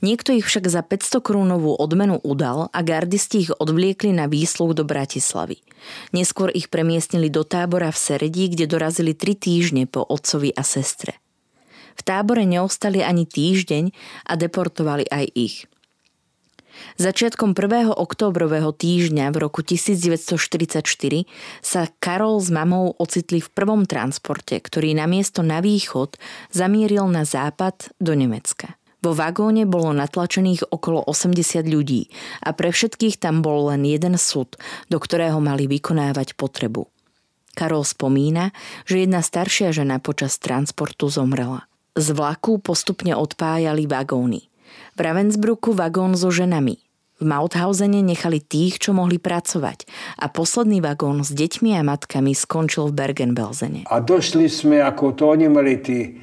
Niekto 0.00 0.32
ich 0.32 0.48
však 0.48 0.64
za 0.64 0.80
500 0.80 1.20
krúnovú 1.20 1.76
odmenu 1.76 2.16
udal 2.24 2.72
a 2.72 2.80
gardisti 2.80 3.44
ich 3.44 3.52
odvliekli 3.52 4.16
na 4.16 4.24
výsluh 4.24 4.72
do 4.72 4.88
Bratislavy. 4.88 5.60
Neskôr 6.16 6.48
ich 6.48 6.72
premiestnili 6.72 7.28
do 7.28 7.44
tábora 7.44 7.92
v 7.92 8.00
Seredí, 8.00 8.48
kde 8.48 8.64
dorazili 8.64 9.12
tri 9.12 9.36
týždne 9.36 9.84
po 9.84 10.00
otcovi 10.00 10.48
a 10.56 10.64
sestre. 10.64 11.20
V 11.94 12.00
tábore 12.02 12.42
neostali 12.44 13.00
ani 13.00 13.24
týždeň 13.26 13.84
a 14.28 14.32
deportovali 14.34 15.06
aj 15.10 15.26
ich. 15.34 15.56
Začiatkom 16.98 17.54
1. 17.54 17.94
októbrového 17.94 18.74
týždňa 18.74 19.30
v 19.30 19.36
roku 19.38 19.62
1944 19.62 20.82
sa 21.62 21.86
Karol 22.02 22.42
s 22.42 22.50
mamou 22.50 22.94
ocitli 22.98 23.38
v 23.38 23.48
prvom 23.50 23.86
transporte, 23.86 24.58
ktorý 24.58 24.94
namiesto 24.98 25.46
na 25.46 25.62
východ 25.62 26.18
zamieril 26.50 27.06
na 27.10 27.22
západ 27.22 27.94
do 28.02 28.18
Nemecka. 28.18 28.74
Vo 29.04 29.12
vagóne 29.12 29.68
bolo 29.68 29.92
natlačených 29.92 30.72
okolo 30.72 31.04
80 31.04 31.68
ľudí 31.68 32.08
a 32.40 32.56
pre 32.56 32.72
všetkých 32.72 33.20
tam 33.20 33.44
bol 33.44 33.68
len 33.68 33.84
jeden 33.84 34.16
súd, 34.16 34.56
do 34.88 34.96
ktorého 34.96 35.44
mali 35.44 35.68
vykonávať 35.68 36.32
potrebu. 36.40 36.88
Karol 37.52 37.84
spomína, 37.84 38.50
že 38.88 39.04
jedna 39.04 39.20
staršia 39.20 39.70
žena 39.76 40.00
počas 40.00 40.40
transportu 40.40 41.12
zomrela. 41.12 41.68
Z 41.94 42.10
vlaku 42.10 42.58
postupne 42.58 43.14
odpájali 43.14 43.86
vagóny. 43.86 44.50
V 44.94 44.98
Ravensbrücku 44.98 45.78
vagón 45.78 46.18
so 46.18 46.26
ženami. 46.26 46.82
V 47.22 47.22
Mauthausene 47.22 48.02
nechali 48.02 48.42
tých, 48.42 48.82
čo 48.82 48.90
mohli 48.90 49.22
pracovať 49.22 49.86
a 50.18 50.26
posledný 50.26 50.82
vagón 50.82 51.22
s 51.22 51.30
deťmi 51.30 51.78
a 51.78 51.86
matkami 51.86 52.34
skončil 52.34 52.90
v 52.90 52.98
Bergen-Belsene. 52.98 53.86
A 53.86 54.02
došli 54.02 54.50
sme, 54.50 54.82
ako 54.82 55.14
to 55.14 55.30
oni 55.30 55.46
mali 55.46 55.78
tí 55.78 56.18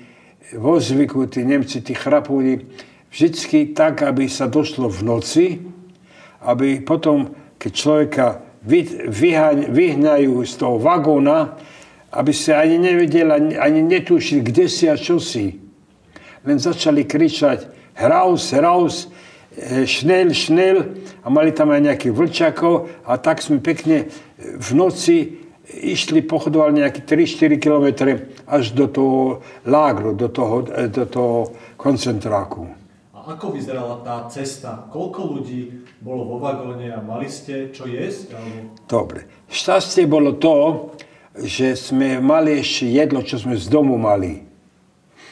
vo 0.59 0.75
zvyku, 0.75 1.31
tí 1.31 1.47
Nemci, 1.47 1.79
tí 1.79 1.95
chrapúni, 1.95 2.67
vždycky 3.07 3.71
tak, 3.71 4.03
aby 4.03 4.27
sa 4.27 4.51
došlo 4.51 4.91
v 4.91 5.01
noci, 5.07 5.45
aby 6.43 6.83
potom, 6.83 7.31
keď 7.55 7.71
človeka 7.71 8.25
vyhnajú 9.71 10.43
z 10.43 10.53
toho 10.59 10.75
vagóna, 10.75 11.55
aby 12.11 12.35
sa 12.35 12.59
ani 12.59 12.75
nevedel, 12.75 13.31
ani, 13.31 13.55
ani 13.55 13.79
netušil, 13.79 14.43
kde 14.43 14.67
si 14.67 14.91
a 14.91 14.99
čo 14.99 15.15
si. 15.15 15.60
Len 16.41 16.57
začali 16.57 17.05
kričať 17.05 17.69
hraus, 17.93 18.51
hraus, 18.51 19.07
e, 19.53 19.85
šnel, 19.85 20.33
šnel 20.33 20.77
a 21.21 21.27
mali 21.29 21.53
tam 21.53 21.69
aj 21.69 21.81
nejakých 21.85 22.13
vlčakov 22.13 22.89
a 23.05 23.17
tak 23.21 23.43
sme 23.45 23.61
pekne 23.61 24.09
v 24.37 24.69
noci 24.73 25.41
išli, 25.71 26.21
pochodovali 26.25 26.83
nejaké 26.83 27.05
3-4 27.05 27.61
km 27.61 27.87
až 28.47 28.75
do 28.75 28.85
toho 28.87 29.21
lágru, 29.63 30.17
do 30.17 30.27
toho, 30.27 30.67
e, 30.67 30.87
do 30.89 31.05
toho 31.05 31.53
koncentráku. 31.77 32.67
A 33.13 33.37
ako 33.37 33.53
vyzerala 33.53 34.01
tá 34.01 34.25
cesta? 34.27 34.89
Koľko 34.89 35.37
ľudí 35.37 35.85
bolo 36.01 36.25
vo 36.25 36.37
vagóne 36.41 36.89
a 36.89 36.99
mali 36.99 37.29
ste 37.29 37.69
čo 37.69 37.85
jesť? 37.85 38.33
Alebo... 38.33 38.57
Dobre. 38.89 39.19
Šťastie 39.45 40.09
bolo 40.09 40.35
to, 40.41 40.89
že 41.37 41.77
sme 41.77 42.19
mali 42.19 42.59
ešte 42.59 42.91
jedlo, 42.91 43.23
čo 43.23 43.39
sme 43.39 43.55
z 43.55 43.69
domu 43.71 43.95
mali. 43.95 44.50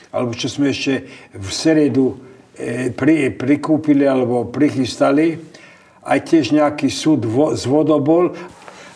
Alebo 0.09 0.33
čo 0.33 0.49
sme 0.49 0.73
ešte 0.73 1.05
v 1.37 1.49
seredu 1.53 2.17
e, 2.57 2.89
pri, 2.89 3.33
prikúpili 3.33 4.05
alebo 4.09 4.49
prichystali. 4.49 5.37
Aj 6.05 6.19
tiež 6.21 6.53
nejaký 6.55 6.89
súd 6.89 7.25
vo, 7.25 7.53
z 7.53 7.63
vodobol. 7.69 8.33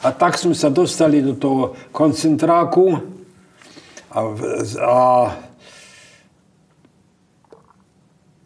A 0.04 0.12
tak 0.12 0.36
sme 0.36 0.58
sa 0.58 0.68
dostali 0.74 1.24
do 1.24 1.38
toho 1.38 1.78
koncentráku 1.94 3.00
a, 4.12 4.20
a 4.84 5.00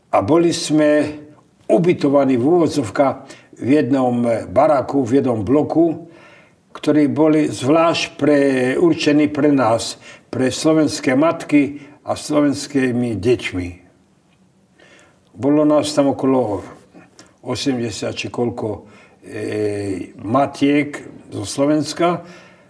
a 0.08 0.24
boli 0.24 0.56
sme 0.56 1.20
ubytovaní 1.68 2.40
v 2.40 2.46
úvodzovka 2.48 3.28
v 3.60 3.70
jednom 3.84 4.24
baraku, 4.50 5.04
v 5.04 5.22
jednom 5.22 5.44
bloku, 5.44 6.08
ktorí 6.72 7.10
boli 7.12 7.50
zvlášť 7.52 8.04
pre, 8.16 8.40
určení 8.78 9.28
pre 9.28 9.54
nás, 9.54 10.02
pre 10.32 10.50
slovenské 10.50 11.18
matky 11.18 11.87
a 12.08 12.12
slovenskými 12.16 13.20
deťmi. 13.20 13.70
Bolo 15.36 15.68
nás 15.68 15.92
tam 15.92 16.16
okolo 16.16 16.64
80 17.44 18.16
či 18.16 18.28
koľko 18.32 18.68
e, 18.72 18.80
matiek 20.24 21.04
zo 21.30 21.44
Slovenska 21.44 22.24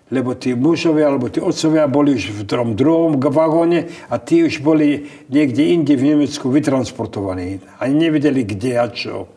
lebo 0.08 0.40
tí 0.40 0.56
mužovia 0.56 1.12
alebo 1.12 1.28
tí 1.28 1.44
otcovia 1.44 1.84
boli 1.92 2.16
už 2.16 2.32
v 2.32 2.42
tom 2.48 2.80
druhom 2.80 3.20
vagóne 3.20 3.92
a 4.08 4.16
tí 4.16 4.40
už 4.48 4.64
boli 4.64 5.04
niekde 5.28 5.68
inde 5.76 6.00
v 6.00 6.16
Nemecku 6.16 6.48
vytransportovaní. 6.48 7.60
Ani 7.84 8.08
nevedeli 8.08 8.48
kde 8.48 8.72
a 8.80 8.88
čo. 8.88 9.28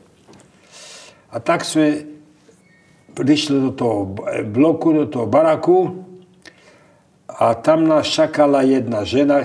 A 1.34 1.42
tak 1.42 1.66
sme 1.66 2.06
prišli 3.18 3.70
do 3.70 3.70
toho 3.74 4.14
bloku, 4.46 4.94
do 4.94 5.06
toho 5.10 5.26
baraku 5.26 6.06
a 7.26 7.58
tam 7.58 7.90
nás 7.90 8.06
čakala 8.06 8.62
jedna 8.62 9.02
žena, 9.02 9.42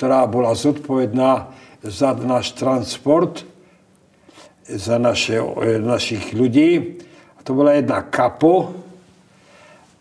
ktorá 0.00 0.24
bola 0.24 0.56
zodpovedná 0.56 1.52
za 1.84 2.16
náš 2.16 2.56
transport, 2.56 3.44
za 4.64 4.96
naše, 4.96 5.36
našich 5.76 6.32
ľudí. 6.32 6.96
To 7.44 7.52
bola 7.52 7.76
jedna 7.76 8.00
kapo, 8.08 8.80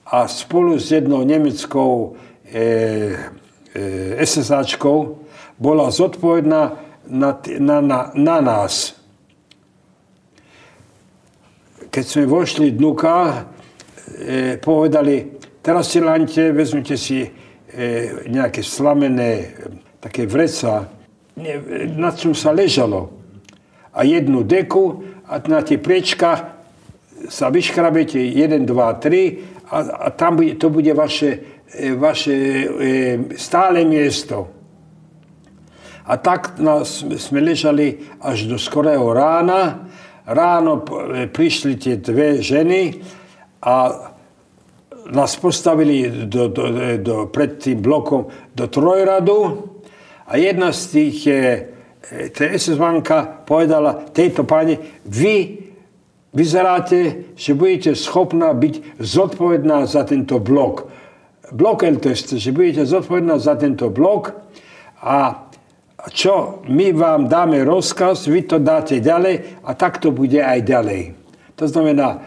a 0.07 0.23
spolu 0.31 0.79
s 0.79 0.87
jednou 0.87 1.27
nemeckou 1.27 2.15
e, 2.47 3.11
e, 3.75 4.25
SSAčkou 4.25 5.19
bola 5.59 5.91
zodpovedná 5.91 6.61
na, 7.11 7.29
na, 7.59 7.77
na, 7.83 7.99
na 8.15 8.37
nás. 8.41 8.95
Keď 11.91 12.05
sme 12.07 12.23
vošli 12.23 12.71
dnuka, 12.71 13.45
e, 14.15 14.57
povedali, 14.63 15.27
teraz 15.59 15.91
si 15.91 15.99
lante, 15.99 16.55
vezmite 16.55 16.97
si 16.97 17.21
e, 17.21 17.29
nejaké 18.31 18.65
slamené, 18.65 19.53
také 19.99 20.23
vreca, 20.25 20.87
na 21.95 22.11
čom 22.11 22.35
sa 22.35 22.51
ležalo. 22.55 23.11
A 23.95 24.03
jednu 24.03 24.43
deku 24.43 25.03
a 25.27 25.39
na 25.47 25.59
tie 25.63 25.79
priečkách 25.79 26.41
sa 27.27 27.51
vyškrabete 27.51 28.19
1, 28.19 28.63
2, 28.63 28.71
3 28.71 29.69
a, 29.69 29.77
a 29.77 30.07
tam 30.09 30.39
bude, 30.39 30.55
to 30.55 30.71
bude 30.71 30.93
vaše, 30.95 31.61
e, 31.67 31.93
vaše 31.93 32.33
e, 32.33 32.65
stále 33.35 33.83
miesto. 33.83 34.49
A 36.09 36.17
tak 36.17 36.57
nás, 36.57 37.05
sme 37.05 37.43
ležali 37.43 38.01
až 38.23 38.49
do 38.49 38.57
skorého 38.57 39.13
rána. 39.13 39.85
Ráno 40.25 40.81
e, 40.81 41.27
prišli 41.27 41.75
tie 41.75 41.95
dve 41.99 42.41
ženy 42.41 43.03
a 43.61 43.75
nás 45.09 45.35
postavili 45.35 46.25
do, 46.25 46.47
do, 46.47 46.65
do, 46.97 47.15
pred 47.29 47.57
tým 47.57 47.81
blokom 47.81 48.29
do 48.53 48.65
trojradu 48.69 49.37
a 50.29 50.37
jedna 50.37 50.69
z 50.69 50.81
tých, 50.93 51.19
ts 52.37 52.69
povedala 53.49 54.13
tejto 54.13 54.45
pani, 54.45 54.77
vy 55.09 55.65
vyzeráte, 56.29 57.33
že 57.33 57.57
budete 57.57 57.97
schopná 57.97 58.53
byť 58.53 59.01
zodpovedná 59.01 59.89
za 59.89 60.05
tento 60.05 60.37
blok. 60.37 60.85
Blok 61.49 61.81
LTS, 61.81 62.37
že 62.37 62.53
budete 62.53 62.85
zodpovedná 62.85 63.41
za 63.41 63.57
tento 63.57 63.89
blok 63.89 64.37
a 65.01 65.49
čo 66.13 66.61
my 66.69 66.93
vám 66.93 67.27
dáme 67.27 67.65
rozkaz, 67.65 68.29
vy 68.29 68.45
to 68.45 68.61
dáte 68.61 69.01
ďalej 69.01 69.65
a 69.65 69.73
tak 69.73 69.97
to 69.97 70.13
bude 70.13 70.37
aj 70.37 70.61
ďalej. 70.61 71.01
To 71.57 71.65
znamená, 71.67 72.23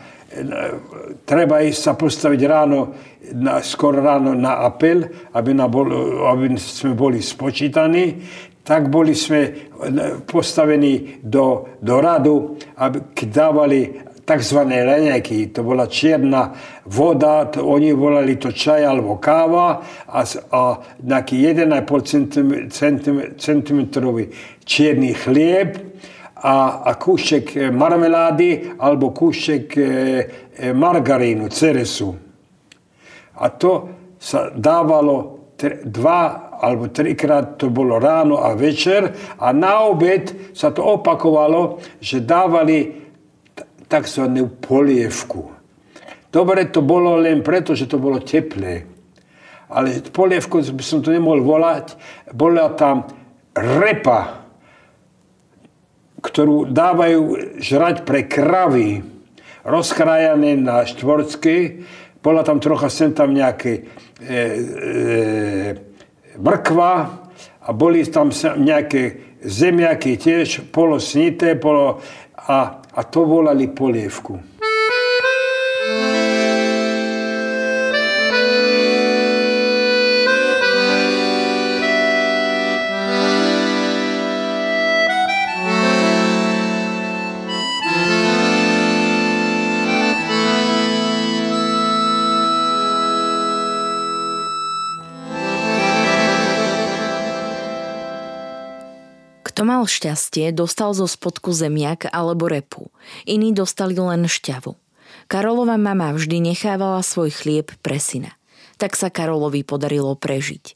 treba 1.28 1.60
ísť 1.60 1.80
sa 1.80 1.92
postaviť 1.92 2.40
ráno, 2.48 2.94
na, 3.36 3.60
skoro 3.60 4.00
ráno 4.00 4.32
na 4.32 4.64
apel, 4.64 5.04
aby, 5.36 5.50
na 5.52 5.68
bol, 5.68 5.88
aby 6.28 6.56
sme 6.56 6.96
boli 6.96 7.20
spočítaní 7.20 8.22
tak 8.62 8.94
boli 8.94 9.10
sme 9.10 9.40
e, 9.42 9.52
postavení 10.22 11.18
do, 11.18 11.66
do 11.82 11.98
radu, 11.98 12.54
aby 12.78 13.02
dávali 13.26 13.90
tzv. 14.22 14.58
raňajky. 14.62 15.50
To 15.50 15.66
bola 15.66 15.90
čierna 15.90 16.54
voda, 16.86 17.50
to, 17.50 17.66
oni 17.66 17.90
volali 17.90 18.38
to 18.38 18.54
čaj 18.54 18.86
alebo 18.86 19.18
káva 19.18 19.82
a, 20.06 20.20
a 20.54 20.60
nejaký 21.02 21.42
1,5 21.42 22.06
cm, 22.06 22.50
cm 23.34 23.80
čierny 24.62 25.10
chlieb 25.14 25.82
a, 26.42 26.82
a 26.82 26.92
kúšek 26.98 27.70
marmelády 27.70 28.74
alebo 28.74 29.14
kúšek 29.14 29.66
e, 29.78 29.82
e, 29.82 29.86
margarínu, 30.74 31.46
ceresu. 31.54 32.10
A 33.38 33.46
to 33.54 33.72
sa 34.18 34.50
dávalo 34.50 35.38
dva 35.86 36.50
alebo 36.62 36.90
trikrát 36.90 37.58
to 37.58 37.70
bolo 37.70 37.98
ráno 37.98 38.42
a 38.42 38.54
večer 38.58 39.14
a 39.38 39.54
na 39.54 39.86
obed 39.86 40.54
sa 40.54 40.74
to 40.74 40.82
opakovalo, 40.82 41.78
že 42.02 42.22
dávali 42.22 43.02
tzv. 43.86 44.24
polievku. 44.62 45.42
Dobre 46.32 46.70
to 46.74 46.82
bolo 46.82 47.18
len 47.18 47.44
preto, 47.44 47.74
že 47.78 47.86
to 47.86 48.02
bolo 48.02 48.18
teplé. 48.18 48.88
Ale 49.70 50.02
polievku 50.10 50.58
som 50.82 51.04
to 51.04 51.12
nemohol 51.12 51.44
volať. 51.44 51.96
Bola 52.34 52.72
tam 52.72 53.04
repa, 53.52 54.41
ktorú 56.22 56.70
dávajú 56.70 57.22
žrať 57.58 58.06
pre 58.06 58.24
kravy, 58.30 59.02
rozkrajané 59.66 60.54
na 60.54 60.86
štvorcky. 60.86 61.82
Bola 62.22 62.46
tam 62.46 62.62
trocha 62.62 62.86
sem 62.86 63.10
tam 63.10 63.34
nejaké 63.34 63.72
e, 63.74 63.80
e, 64.30 64.38
mrkva 66.38 66.94
a 67.66 67.68
boli 67.74 68.06
tam 68.06 68.30
nejaké 68.58 69.34
zemiaky 69.42 70.14
tiež 70.14 70.70
polosnité 70.70 71.58
polo, 71.58 71.98
a, 72.38 72.78
a 72.78 73.00
to 73.02 73.26
volali 73.26 73.66
polievku. 73.66 74.51
Kto 99.62 99.70
mal 99.70 99.86
šťastie, 99.86 100.50
dostal 100.50 100.90
zo 100.90 101.06
spodku 101.06 101.54
zemiak 101.54 102.10
alebo 102.10 102.50
repu. 102.50 102.90
Iní 103.30 103.54
dostali 103.54 103.94
len 103.94 104.26
šťavu. 104.26 104.74
Karolova 105.30 105.78
mama 105.78 106.10
vždy 106.10 106.50
nechávala 106.50 106.98
svoj 107.06 107.30
chlieb 107.30 107.70
pre 107.78 108.02
syna. 108.02 108.34
Tak 108.82 108.98
sa 108.98 109.06
Karolovi 109.06 109.62
podarilo 109.62 110.18
prežiť. 110.18 110.74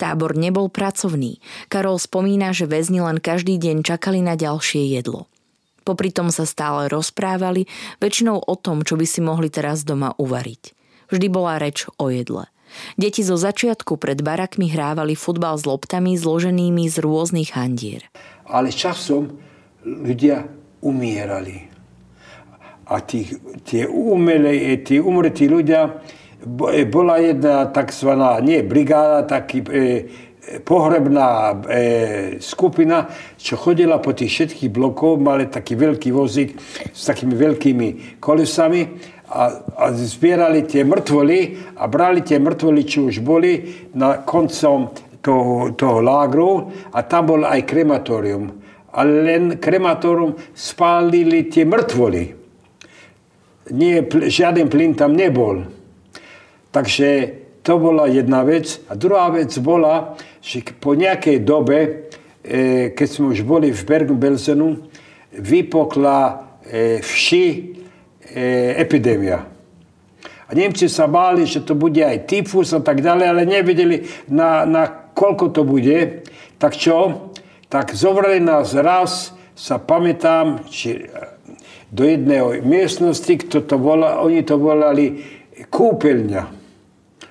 Tábor 0.00 0.40
nebol 0.40 0.72
pracovný. 0.72 1.44
Karol 1.68 2.00
spomína, 2.00 2.56
že 2.56 2.64
väzni 2.64 3.04
len 3.04 3.20
každý 3.20 3.60
deň 3.60 3.84
čakali 3.84 4.24
na 4.24 4.40
ďalšie 4.40 4.88
jedlo. 4.88 5.28
Popri 5.84 6.08
tom 6.08 6.32
sa 6.32 6.48
stále 6.48 6.88
rozprávali, 6.88 7.68
väčšinou 8.00 8.40
o 8.40 8.54
tom, 8.56 8.88
čo 8.88 8.96
by 8.96 9.04
si 9.04 9.20
mohli 9.20 9.52
teraz 9.52 9.84
doma 9.84 10.16
uvariť. 10.16 10.72
Vždy 11.12 11.26
bola 11.28 11.60
reč 11.60 11.84
o 12.00 12.08
jedle. 12.08 12.48
Deti 12.96 13.24
zo 13.24 13.34
začiatku 13.38 13.96
pred 13.98 14.20
barakmi 14.20 14.70
hrávali 14.70 15.14
futbal 15.18 15.58
s 15.58 15.64
loptami 15.64 16.14
zloženými 16.14 16.86
z 16.90 16.96
rôznych 17.02 17.54
handier. 17.54 18.06
Ale 18.48 18.74
časom 18.74 19.34
ľudia 19.84 20.48
umierali. 20.84 21.72
A 22.84 23.00
tí, 23.00 23.24
tie 23.64 23.88
umelé, 23.88 24.76
tí 24.84 25.00
umretí 25.00 25.48
ľudia 25.48 26.04
E, 26.72 26.84
bola 26.84 27.16
jedna 27.16 27.66
takzvaná, 27.72 28.36
nie 28.44 28.60
brigáda, 28.60 29.24
taký 29.24 29.64
e, 29.64 29.80
pohrebná 30.60 31.56
e, 31.56 32.36
skupina, 32.36 33.08
čo 33.40 33.56
chodila 33.56 33.96
po 33.96 34.12
tých 34.12 34.28
všetkých 34.28 34.68
blokov, 34.68 35.24
mali 35.24 35.48
taký 35.48 35.72
veľký 35.72 36.12
vozík 36.12 36.60
s 36.92 37.08
takými 37.08 37.32
veľkými 37.32 38.20
kolesami 38.20 38.80
a, 39.34 39.44
a 39.74 39.84
zbierali 39.90 40.62
tie 40.62 40.86
mŕtvoly 40.86 41.74
a 41.74 41.90
brali 41.90 42.22
tie 42.22 42.38
mŕtvoly, 42.38 42.82
čo 42.86 43.10
už 43.10 43.18
boli 43.26 43.66
na 43.98 44.22
koncom 44.22 44.94
toho, 45.18 45.74
toho 45.74 45.98
lágru 45.98 46.70
a 46.94 47.02
tam 47.02 47.34
bol 47.34 47.42
aj 47.42 47.66
krematórium. 47.66 48.62
Ale 48.94 49.26
len 49.26 49.44
krematórium 49.58 50.38
spálili 50.54 51.50
tie 51.50 51.66
mŕtvoly. 51.66 52.24
Nie, 53.74 54.06
žiaden 54.06 54.70
plyn 54.70 54.94
tam 54.94 55.18
nebol. 55.18 55.66
Takže 56.70 57.08
to 57.66 57.80
bola 57.80 58.06
jedna 58.06 58.46
vec. 58.46 58.78
A 58.86 58.94
druhá 58.94 59.34
vec 59.34 59.50
bola, 59.58 60.14
že 60.38 60.62
po 60.78 60.94
nejakej 60.94 61.42
dobe, 61.42 61.78
e, 62.44 62.92
keď 62.94 63.08
sme 63.08 63.34
už 63.34 63.42
boli 63.42 63.72
v 63.74 63.82
Bergen-Belsenu, 63.82 64.84
vypokla 65.34 66.18
e, 66.62 67.02
vši 67.02 67.46
e, 68.34 68.74
epidémia. 68.82 69.46
A 70.44 70.50
Nemci 70.52 70.90
sa 70.90 71.06
báli, 71.06 71.46
že 71.46 71.62
to 71.62 71.78
bude 71.78 72.02
aj 72.02 72.26
tyfus 72.26 72.74
a 72.74 72.82
tak 72.82 73.00
ďalej, 73.00 73.26
ale 73.30 73.42
nevedeli, 73.46 73.96
na, 74.28 74.66
na 74.66 74.90
koľko 74.90 75.54
to 75.54 75.62
bude. 75.62 76.26
Tak 76.58 76.74
čo? 76.74 77.30
Tak 77.70 77.94
zobrali 77.94 78.42
nás 78.42 78.74
raz, 78.74 79.32
sa 79.54 79.78
pamätám, 79.78 80.66
či 80.66 81.06
do 81.94 82.02
jednej 82.02 82.42
miestnosti, 82.66 83.30
kto 83.46 83.62
to 83.62 83.78
volá, 83.78 84.18
oni 84.18 84.42
to 84.42 84.58
volali 84.58 85.22
kúpeľňa 85.70 86.64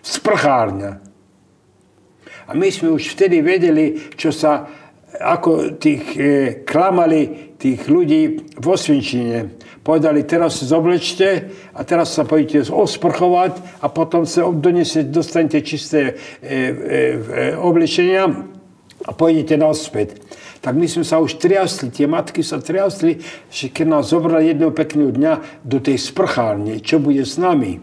sprchárňa. 0.04 0.92
A 2.44 2.52
my 2.52 2.68
sme 2.68 2.92
už 2.92 3.16
vtedy 3.16 3.40
vedeli, 3.40 4.12
čo 4.20 4.36
sa, 4.36 4.68
ako 5.20 5.78
tých 5.78 6.04
e, 6.18 6.30
klamali 6.66 7.54
tých 7.64 7.88
ľudí 7.88 8.52
v 8.60 8.66
Osvinčine. 8.68 9.56
Povedali, 9.88 10.28
teraz 10.28 10.60
sa 10.60 10.76
zoblečte 10.76 11.48
a 11.72 11.80
teraz 11.88 12.12
sa 12.12 12.28
pojďte 12.28 12.68
osprchovať 12.68 13.80
a 13.80 13.88
potom 13.88 14.28
sa 14.28 14.52
donesiete, 14.52 15.08
dostanete 15.08 15.64
čisté 15.64 16.02
e, 16.04 16.14
e, 16.44 16.52
e, 16.52 16.62
oblečenia 17.56 18.28
a 19.08 19.12
pôjdete 19.16 19.56
naspäť. 19.56 20.20
Tak 20.60 20.76
my 20.76 20.88
sme 20.88 21.04
sa 21.08 21.24
už 21.24 21.40
triasli, 21.40 21.92
tie 21.92 22.08
matky 22.08 22.44
sa 22.44 22.60
triasli, 22.60 23.20
že 23.48 23.72
keď 23.72 24.00
nás 24.00 24.12
zobrali 24.12 24.52
jedného 24.52 24.72
pekného 24.76 25.12
dňa 25.16 25.64
do 25.64 25.80
tej 25.80 26.00
sprchárne, 26.00 26.84
čo 26.84 27.00
bude 27.00 27.24
s 27.24 27.40
nami. 27.40 27.80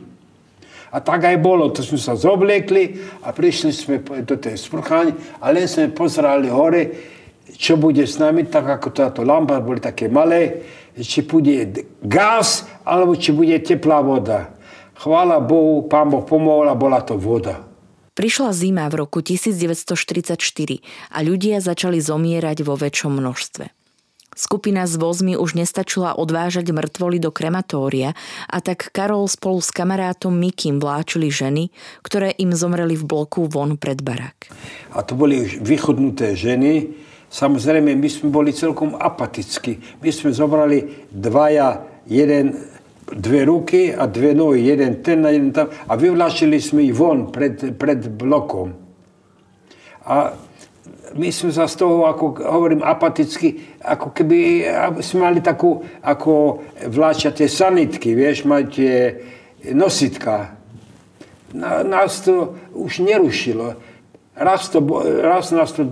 A 0.91 0.99
tak 1.05 1.25
aj 1.25 1.37
bolo, 1.41 1.69
to 1.73 1.85
sme 1.85 2.01
sa 2.01 2.17
zobliekli 2.17 3.01
a 3.25 3.33
prišli 3.33 3.71
sme 3.73 3.97
do 4.25 4.37
tej 4.37 4.57
sprcháň 4.61 5.41
a 5.41 5.53
len 5.53 5.69
sme 5.69 5.93
pozerali 5.93 6.49
hore, 6.49 6.83
čo 7.61 7.77
bude 7.77 8.09
s 8.09 8.17
nami, 8.17 8.49
tak 8.49 8.65
ako 8.65 8.89
táto 8.89 9.21
lampa 9.21 9.61
boli 9.61 9.85
také 9.85 10.09
malé, 10.09 10.65
či 10.97 11.29
bude 11.29 11.69
gaz, 12.01 12.65
alebo 12.89 13.13
či 13.13 13.37
bude 13.37 13.61
teplá 13.61 14.01
voda. 14.01 14.57
Chvála 14.97 15.45
Bohu, 15.45 15.85
pán 15.85 16.09
Boh 16.09 16.25
pomohol 16.25 16.73
a 16.73 16.77
bola 16.77 17.05
to 17.05 17.21
voda. 17.21 17.61
Prišla 18.17 18.57
zima 18.57 18.89
v 18.89 19.05
roku 19.05 19.21
1944 19.21 20.41
a 21.13 21.19
ľudia 21.21 21.61
začali 21.61 22.01
zomierať 22.01 22.65
vo 22.65 22.81
väčšom 22.81 23.13
množstve. 23.17 23.65
Skupina 24.37 24.89
s 24.89 24.97
vozmi 24.97 25.37
už 25.37 25.59
nestačila 25.59 26.17
odvážať 26.17 26.73
mŕtvoly 26.73 27.21
do 27.21 27.29
krematória 27.29 28.17
a 28.49 28.59
tak 28.65 28.89
Karol 28.95 29.29
spolu 29.29 29.61
s 29.61 29.69
kamarátom 29.75 30.33
Mikim 30.33 30.81
vláčili 30.81 31.29
ženy, 31.29 31.75
ktoré 32.01 32.33
im 32.41 32.57
zomreli 32.57 32.97
v 32.97 33.05
bloku 33.05 33.51
von 33.51 33.77
pred 33.77 34.01
barak. 34.01 34.49
A 34.97 35.05
to 35.05 35.19
boli 35.19 35.45
vychodnuté 35.61 36.39
ženy. 36.39 36.89
Samozrejme, 37.31 37.95
my 37.95 38.09
sme 38.11 38.35
boli 38.35 38.51
celkom 38.51 38.99
apatickí. 38.99 40.03
My 40.03 40.11
sme 40.11 40.35
zobrali 40.35 41.07
dvaja, 41.15 41.87
jeden, 42.11 42.59
dve 43.07 43.47
ruky 43.47 43.95
a 43.95 44.11
dve 44.11 44.35
nohy, 44.35 44.67
jeden 44.67 44.99
ten 45.03 45.23
a 45.23 45.31
jeden 45.31 45.55
tam 45.55 45.71
a 45.71 45.93
vyvláčili 45.95 46.59
sme 46.59 46.91
ich 46.91 46.95
von 46.95 47.31
pred, 47.31 47.79
pred 47.79 48.07
blokom. 48.11 48.75
A 50.07 50.35
my 51.15 51.29
sme 51.31 51.51
sa 51.51 51.67
z 51.67 51.75
toho, 51.79 52.07
ako 52.07 52.39
hovorím, 52.39 52.87
apaticky, 52.87 53.79
ako 53.83 54.15
keby 54.15 54.67
sme 55.03 55.27
mali 55.27 55.43
takú, 55.43 55.83
ako 56.03 56.63
vláčate 56.87 57.51
sanitky, 57.51 58.15
vieš, 58.15 58.47
máte 58.47 59.19
nositka. 59.75 60.55
Nás 61.87 62.23
to 62.23 62.55
už 62.75 63.03
nerušilo. 63.03 63.90
Raz, 64.37 64.71
to, 64.71 64.81
raz 65.21 65.51
nás 65.51 65.75
to 65.75 65.85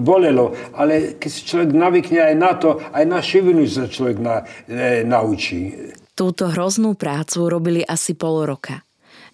bolelo, 0.00 0.56
ale 0.72 1.20
keď 1.20 1.30
sa 1.30 1.42
človek 1.44 1.70
navykne 1.70 2.20
aj 2.32 2.34
na 2.34 2.52
to, 2.56 2.80
aj 2.80 3.04
na 3.06 3.20
šivinu 3.20 3.68
sa 3.68 3.86
človek 3.86 4.18
na, 4.18 4.42
e, 4.66 5.04
naučí. 5.04 5.92
Túto 6.16 6.48
hroznú 6.50 6.96
prácu 6.96 7.46
robili 7.46 7.82
asi 7.84 8.16
pol 8.16 8.48
roka. 8.48 8.82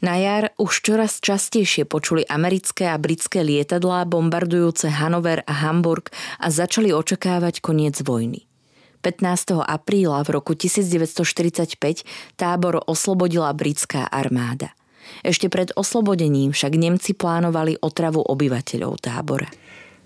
Na 0.01 0.16
jar 0.16 0.57
už 0.57 0.80
čoraz 0.80 1.20
častejšie 1.20 1.84
počuli 1.84 2.24
americké 2.24 2.88
a 2.88 2.96
britské 2.96 3.44
lietadlá 3.44 4.09
bombardujúce 4.09 4.88
Hanover 4.88 5.44
a 5.44 5.53
Hamburg 5.61 6.09
a 6.40 6.48
začali 6.48 6.88
očakávať 6.88 7.61
koniec 7.61 8.01
vojny. 8.01 8.48
15. 9.05 9.61
apríla 9.61 10.24
v 10.24 10.28
roku 10.40 10.57
1945 10.57 12.05
tábor 12.36 12.80
oslobodila 12.84 13.53
britská 13.53 14.09
armáda. 14.09 14.72
Ešte 15.20 15.52
pred 15.52 15.70
oslobodením 15.76 16.54
však 16.54 16.72
Nemci 16.74 17.12
plánovali 17.12 17.78
otravu 17.80 18.24
obyvateľov 18.24 18.92
tábora. 19.02 19.48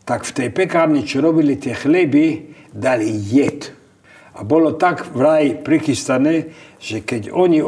Tak 0.05 0.28
v 0.28 0.32
tej 0.36 0.48
pekárni, 0.52 1.07
čo 1.07 1.24
robili 1.24 1.57
tie 1.57 1.72
chleby, 1.72 2.52
dali 2.74 3.09
jed. 3.09 3.72
A 4.34 4.42
bolo 4.42 4.74
tak 4.74 5.14
vraj 5.14 5.62
prichystané, 5.62 6.50
že 6.76 7.07
keď 7.07 7.30
oni 7.30 7.62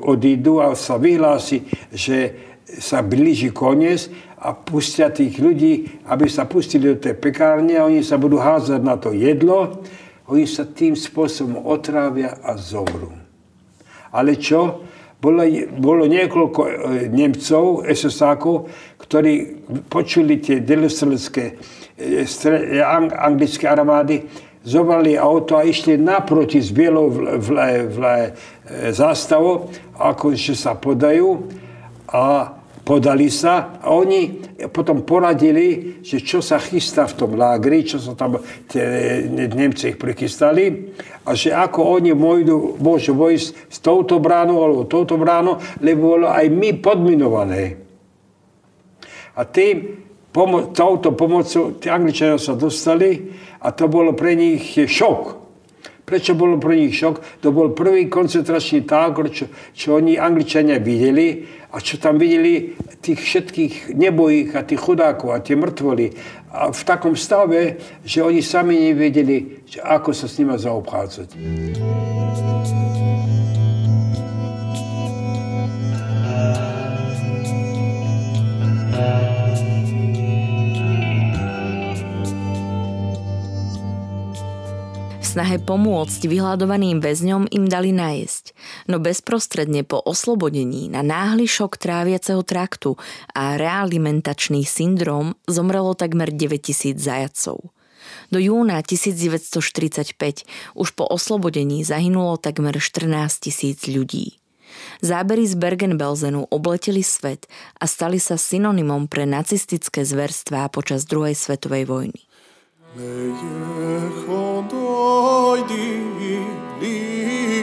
odídu 0.00 0.64
a 0.64 0.72
sa 0.72 0.96
vyhlási, 0.96 1.68
že 1.92 2.32
sa 2.66 3.04
blíži 3.04 3.54
koniec 3.54 4.10
a 4.40 4.56
pustia 4.56 5.12
tých 5.12 5.38
ľudí, 5.38 6.02
aby 6.10 6.26
sa 6.26 6.48
pustili 6.48 6.90
do 6.90 6.98
tej 6.98 7.14
pekárne 7.14 7.78
a 7.78 7.86
oni 7.86 8.02
sa 8.02 8.18
budú 8.18 8.42
házať 8.42 8.80
na 8.82 8.98
to 8.98 9.14
jedlo, 9.14 9.84
oni 10.26 10.48
sa 10.48 10.66
tým 10.66 10.98
spôsobom 10.98 11.62
otrávia 11.62 12.34
a 12.42 12.58
zomrú. 12.58 13.14
Ale 14.10 14.34
čo? 14.40 14.82
Bolo, 15.26 15.42
bolo 15.74 16.06
niekoľko 16.06 16.60
e, 16.62 16.72
Nemcov, 17.10 17.82
SS-ákov, 17.90 18.70
ktorí 19.02 19.66
počuli 19.90 20.38
tie 20.38 20.62
delostreľské 20.62 21.44
e, 21.98 22.78
anglické 23.10 23.66
armády, 23.66 24.22
zobrali 24.62 25.18
auto 25.18 25.58
a 25.58 25.66
išli 25.66 25.98
naproti 25.98 26.62
s 26.62 26.70
bielou 26.70 27.10
zástavou, 28.94 29.70
ako 29.98 30.38
že 30.38 30.54
sa 30.54 30.78
podajú. 30.78 31.42
A 32.06 32.54
podali 32.86 33.26
sa 33.34 33.82
a 33.82 33.90
oni 33.90 34.46
potom 34.70 35.02
poradili, 35.02 35.98
že 36.06 36.22
čo 36.22 36.38
sa 36.38 36.62
chystá 36.62 37.10
v 37.10 37.18
tom 37.18 37.34
lágri, 37.34 37.82
čo 37.82 37.98
sa 37.98 38.14
tam 38.14 38.38
tie 38.70 39.26
Nemci 39.26 39.90
ich 39.90 39.98
prichystali 39.98 40.94
a 41.26 41.34
že 41.34 41.50
ako 41.50 41.98
oni 41.98 42.14
môjdu, 42.14 42.78
môžu 42.78 43.18
vojsť 43.18 43.46
s 43.66 43.82
touto 43.82 44.22
bránou 44.22 44.62
alebo 44.62 44.86
touto 44.86 45.18
bránou, 45.18 45.58
lebo 45.82 46.14
bolo 46.14 46.30
aj 46.30 46.46
my 46.46 46.78
podminované. 46.78 47.74
A 49.34 49.42
tým 49.42 50.06
pomo- 50.30 50.70
touto 50.70 51.10
pomocou 51.10 51.74
tí 51.82 51.90
Angličania 51.90 52.38
sa 52.38 52.54
dostali 52.54 53.34
a 53.58 53.74
to 53.74 53.90
bolo 53.90 54.14
pre 54.14 54.38
nich 54.38 54.78
šok. 54.78 55.42
Prečo 56.06 56.38
bolo 56.38 56.54
pre 56.62 56.78
nich 56.78 56.94
šok? 56.94 57.42
To 57.42 57.50
bol 57.50 57.74
prvý 57.74 58.06
koncentračný 58.06 58.86
tábor, 58.86 59.26
čo, 59.34 59.50
čo 59.74 59.98
oni 59.98 60.14
Angličania 60.14 60.78
videli 60.78 61.42
a 61.76 61.78
čo 61.84 62.00
tam 62.00 62.16
videli 62.16 62.72
tých 63.04 63.20
všetkých 63.20 63.74
nebojích 63.92 64.56
a 64.56 64.64
tých 64.64 64.80
chudákov 64.80 65.36
a 65.36 65.44
tie 65.44 65.60
mŕtvoly 65.60 66.16
a 66.56 66.72
v 66.72 66.82
takom 66.88 67.12
stave, 67.12 67.76
že 68.00 68.24
oni 68.24 68.40
sami 68.40 68.80
nevedeli, 68.80 69.68
ako 69.84 70.16
sa 70.16 70.24
s 70.24 70.40
nimi 70.40 70.56
zaobchádzať. 70.56 71.28
Snahe 85.36 85.60
pomôcť 85.60 86.32
vyhľadovaným 86.32 87.04
väzňom 87.04 87.52
im 87.52 87.68
dali 87.68 87.92
najesť, 87.92 88.56
no 88.88 88.96
bezprostredne 88.96 89.84
po 89.84 90.00
oslobodení 90.00 90.88
na 90.88 91.04
náhly 91.04 91.44
šok 91.44 91.76
tráviaceho 91.76 92.40
traktu 92.40 92.96
a 93.36 93.60
realimentačný 93.60 94.64
syndrom 94.64 95.36
zomrelo 95.44 95.92
takmer 95.92 96.32
9000 96.32 96.96
zajacov. 96.96 97.68
Do 98.32 98.40
júna 98.40 98.80
1945 98.80 100.16
už 100.72 100.88
po 100.96 101.04
oslobodení 101.04 101.84
zahynulo 101.84 102.40
takmer 102.40 102.80
14 102.80 103.04
tisíc 103.36 103.84
ľudí. 103.84 104.40
Zábery 105.04 105.44
z 105.44 105.52
Bergen-Belsenu 105.60 106.48
obleteli 106.48 107.04
svet 107.04 107.44
a 107.76 107.84
stali 107.84 108.16
sa 108.16 108.40
synonymom 108.40 109.04
pre 109.04 109.28
nacistické 109.28 110.00
zverstvá 110.00 110.72
počas 110.72 111.04
druhej 111.04 111.36
svetovej 111.36 111.84
vojny. 111.84 112.25
Meie 112.96 114.08
hondoi 114.24 115.60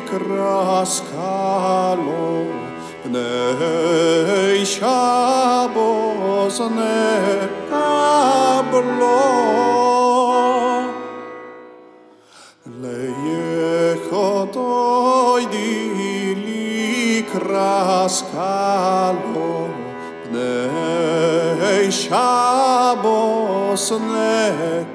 kraskalo, 0.05 2.05
Pnei 3.01 4.61
shabos 4.73 6.57
ne 6.77 7.01
kablo. 7.71 9.21
Meie 12.77 13.97
di 15.49 15.73
li 16.45 17.25
kraskalo, 17.34 19.49
Pnei 20.29 21.89
shabos 21.89 23.89
ne. 23.97 24.92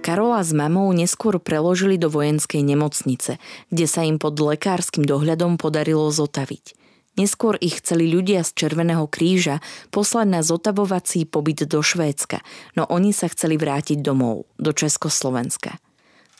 Karola 0.00 0.40
s 0.40 0.56
mamou 0.56 0.88
neskôr 0.96 1.36
preložili 1.36 2.00
do 2.00 2.08
vojenskej 2.08 2.64
nemocnice, 2.64 3.36
kde 3.68 3.84
sa 3.84 4.00
im 4.00 4.16
pod 4.16 4.40
lekárskym 4.40 5.04
dohľadom 5.04 5.60
podarilo 5.60 6.08
zotaviť. 6.08 6.72
Neskôr 7.20 7.60
ich 7.60 7.84
chceli 7.84 8.08
ľudia 8.08 8.40
z 8.40 8.56
Červeného 8.56 9.04
kríža 9.04 9.60
poslať 9.92 10.26
na 10.32 10.40
zotavovací 10.40 11.28
pobyt 11.28 11.68
do 11.68 11.84
Švédska, 11.84 12.40
no 12.72 12.88
oni 12.88 13.12
sa 13.12 13.28
chceli 13.28 13.60
vrátiť 13.60 14.00
domov, 14.00 14.48
do 14.56 14.72
Československa. 14.72 15.76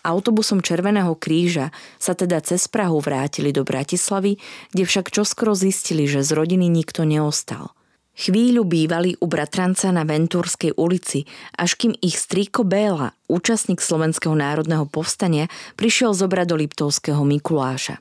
Autobusom 0.01 0.65
Červeného 0.65 1.13
kríža 1.13 1.77
sa 2.01 2.17
teda 2.17 2.41
cez 2.41 2.73
Prahu 2.73 3.05
vrátili 3.05 3.53
do 3.53 3.69
Bratislavy, 3.69 4.41
kde 4.73 4.89
však 4.89 5.13
čoskoro 5.13 5.53
zistili, 5.53 6.09
že 6.09 6.25
z 6.25 6.33
rodiny 6.33 6.73
nikto 6.73 7.05
neostal. 7.05 7.77
Chvíľu 8.17 8.65
bývali 8.65 9.13
u 9.21 9.29
bratranca 9.29 9.93
na 9.93 10.01
Ventúrskej 10.09 10.73
ulici, 10.81 11.29
až 11.53 11.77
kým 11.77 11.93
ich 12.01 12.17
strýko 12.17 12.65
Béla, 12.65 13.13
účastník 13.29 13.85
Slovenského 13.85 14.33
národného 14.33 14.89
povstania, 14.89 15.53
prišiel 15.77 16.17
zobrať 16.17 16.47
do 16.49 16.57
Liptovského 16.57 17.21
Mikuláša. 17.21 18.01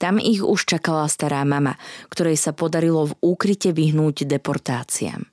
Tam 0.00 0.16
ich 0.16 0.40
už 0.40 0.64
čakala 0.64 1.04
stará 1.04 1.44
mama, 1.44 1.76
ktorej 2.08 2.40
sa 2.40 2.56
podarilo 2.56 3.12
v 3.12 3.16
úkryte 3.20 3.76
vyhnúť 3.76 4.24
deportáciám. 4.24 5.28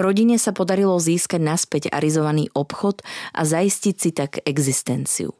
Rodine 0.00 0.40
sa 0.40 0.56
podarilo 0.56 0.96
získať 0.96 1.44
naspäť 1.44 1.82
arizovaný 1.92 2.48
obchod 2.56 3.04
a 3.36 3.44
zaistiť 3.44 3.96
si 4.00 4.10
tak 4.16 4.40
existenciu. 4.48 5.36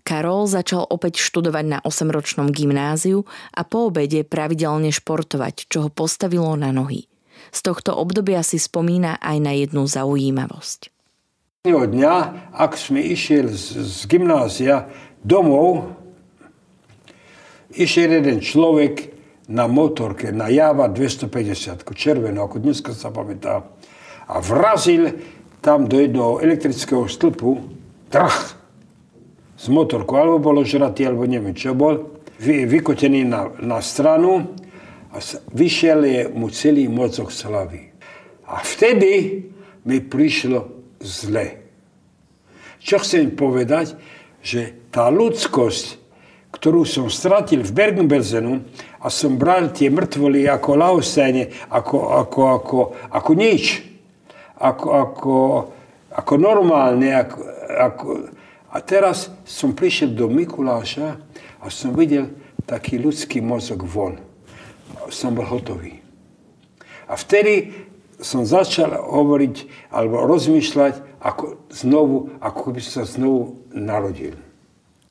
Karol 0.00 0.48
začal 0.48 0.88
opäť 0.88 1.20
študovať 1.20 1.64
na 1.68 1.78
8-ročnom 1.84 2.48
gymnáziu 2.48 3.28
a 3.52 3.68
po 3.68 3.92
obede 3.92 4.24
pravidelne 4.24 4.88
športovať, 4.88 5.68
čo 5.68 5.86
ho 5.86 5.90
postavilo 5.92 6.56
na 6.56 6.72
nohy. 6.72 7.09
Z 7.50 7.60
tohto 7.66 7.98
obdobia 7.98 8.42
si 8.46 8.58
spomína 8.58 9.18
aj 9.18 9.36
na 9.42 9.52
jednu 9.54 9.86
zaujímavosť. 9.86 10.90
Dňa, 11.66 12.14
ak 12.56 12.72
sme 12.80 13.04
išiel 13.04 13.52
z, 13.52 13.84
z 13.84 13.98
gymnázia 14.08 14.88
domov, 15.20 15.92
išiel 17.76 18.22
jeden 18.22 18.40
človek 18.40 19.12
na 19.50 19.68
motorke, 19.68 20.32
na 20.32 20.48
Java 20.48 20.88
250, 20.88 21.84
červenú, 21.92 22.46
ako 22.46 22.64
dneska 22.64 22.96
sa 22.96 23.12
pamätá, 23.12 23.66
a 24.30 24.38
vrazil 24.38 25.20
tam 25.60 25.84
do 25.90 26.00
jednoho 26.00 26.40
elektrického 26.40 27.04
stĺpu, 27.10 27.60
trach, 28.08 28.56
z 29.60 29.68
motorku, 29.68 30.16
alebo 30.16 30.40
bolo 30.40 30.64
žratý, 30.64 31.04
alebo 31.04 31.28
neviem 31.28 31.52
čo 31.52 31.76
bol, 31.76 32.24
vy, 32.40 32.64
vykotený 32.64 33.28
na, 33.28 33.52
na 33.60 33.84
stranu 33.84 34.56
a 35.10 35.18
vyšiel 35.50 36.00
je 36.06 36.20
mu 36.30 36.46
celý 36.54 36.86
mozog 36.86 37.34
slavy. 37.34 37.90
A 38.46 38.62
vtedy 38.62 39.42
mi 39.82 39.98
prišlo 39.98 40.70
zle. 41.02 41.66
Čo 42.78 43.02
chcem 43.02 43.34
povedať, 43.34 43.98
že 44.40 44.88
tá 44.94 45.10
ľudskosť, 45.10 45.98
ktorú 46.54 46.82
som 46.86 47.06
stratil 47.10 47.62
v 47.62 47.74
Bergen-Belsenu 47.74 48.66
a 49.02 49.06
som 49.10 49.38
bral 49.38 49.70
tie 49.70 49.90
mŕtvoly 49.90 50.46
ako 50.50 50.70
laosajne, 50.78 51.70
ako, 51.70 51.96
ako, 52.26 52.40
ako, 52.58 52.78
ako 53.10 53.30
nič, 53.34 53.82
ako, 54.58 54.86
ako, 54.94 55.34
ako 56.10 56.32
normálne. 56.38 57.10
Ako, 57.14 57.38
ako, 57.70 58.06
a 58.70 58.76
teraz 58.82 59.30
som 59.42 59.74
prišiel 59.74 60.14
do 60.14 60.30
Mikuláša 60.30 61.18
a 61.58 61.66
som 61.70 61.94
videl 61.94 62.30
taký 62.66 63.02
ľudský 63.02 63.42
mozog 63.42 63.82
von 63.82 64.29
som 65.10 65.36
bol 65.36 65.46
hotový. 65.46 66.00
A 67.10 67.18
vtedy 67.18 67.74
som 68.22 68.46
začal 68.46 68.94
hovoriť 68.94 69.90
alebo 69.90 70.22
rozmýšľať 70.28 71.20
ako 71.20 71.68
znovu, 71.72 72.32
ako 72.40 72.72
by 72.72 72.80
som 72.80 72.92
sa 73.02 73.04
znovu 73.04 73.66
narodil. 73.74 74.36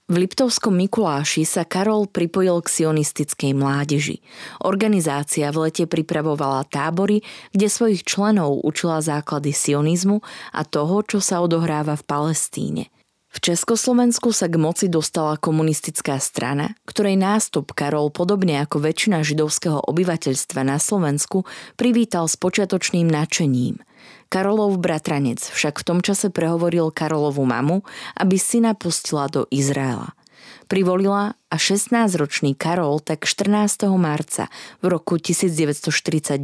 V 0.09 0.25
Liptovskom 0.25 0.73
Mikuláši 0.73 1.45
sa 1.45 1.69
Karol 1.69 2.09
pripojil 2.09 2.65
k 2.65 2.81
sionistickej 2.81 3.53
mládeži. 3.53 4.25
Organizácia 4.65 5.53
v 5.53 5.69
lete 5.69 5.85
pripravovala 5.85 6.65
tábory, 6.65 7.21
kde 7.53 7.69
svojich 7.69 8.01
členov 8.01 8.57
učila 8.65 9.05
základy 9.05 9.53
sionizmu 9.53 10.25
a 10.49 10.65
toho, 10.65 11.05
čo 11.05 11.21
sa 11.21 11.45
odohráva 11.45 11.93
v 11.93 12.07
Palestíne– 12.09 12.83
v 13.29 13.37
Československu 13.37 14.33
sa 14.33 14.49
k 14.49 14.57
moci 14.57 14.89
dostala 14.89 15.37
komunistická 15.37 16.17
strana, 16.17 16.73
ktorej 16.89 17.13
nástup 17.13 17.77
Karol 17.77 18.09
podobne 18.09 18.57
ako 18.65 18.81
väčšina 18.81 19.21
židovského 19.21 19.85
obyvateľstva 19.85 20.65
na 20.65 20.81
Slovensku 20.81 21.45
privítal 21.77 22.25
s 22.25 22.33
počiatočným 22.41 23.05
nadšením. 23.05 23.85
Karolov 24.33 24.81
bratranec 24.81 25.45
však 25.45 25.81
v 25.81 25.85
tom 25.85 25.99
čase 26.01 26.33
prehovoril 26.33 26.89
Karolovu 26.89 27.45
mamu, 27.45 27.85
aby 28.17 28.41
syna 28.41 28.73
pustila 28.73 29.29
do 29.29 29.45
Izraela. 29.53 30.17
Privolila 30.65 31.37
a 31.53 31.55
16-ročný 31.57 32.57
Karol 32.57 33.01
tak 33.01 33.29
14. 33.29 33.89
marca 33.97 34.49
v 34.81 34.85
roku 34.89 35.21
1949 35.21 36.41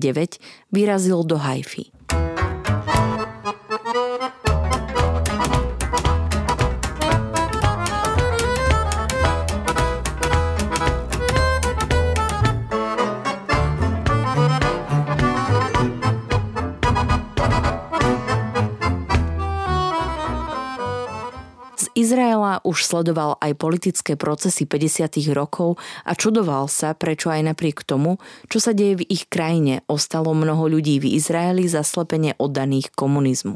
vyrazil 0.69 1.21
do 1.25 1.37
Haify. 1.41 1.94
Izraela 22.35 22.59
už 22.67 22.83
sledoval 22.83 23.39
aj 23.39 23.55
politické 23.55 24.19
procesy 24.19 24.67
50. 24.67 25.31
rokov 25.31 25.79
a 26.03 26.19
čudoval 26.19 26.67
sa, 26.67 26.91
prečo 26.91 27.31
aj 27.31 27.55
napriek 27.55 27.87
tomu, 27.87 28.19
čo 28.51 28.59
sa 28.59 28.75
deje 28.75 28.99
v 28.99 29.07
ich 29.07 29.31
krajine, 29.31 29.87
ostalo 29.87 30.35
mnoho 30.35 30.67
ľudí 30.67 30.99
v 30.99 31.15
Izraeli 31.15 31.63
zaslepene 31.63 32.35
oddaných 32.35 32.91
komunizmu. 32.91 33.55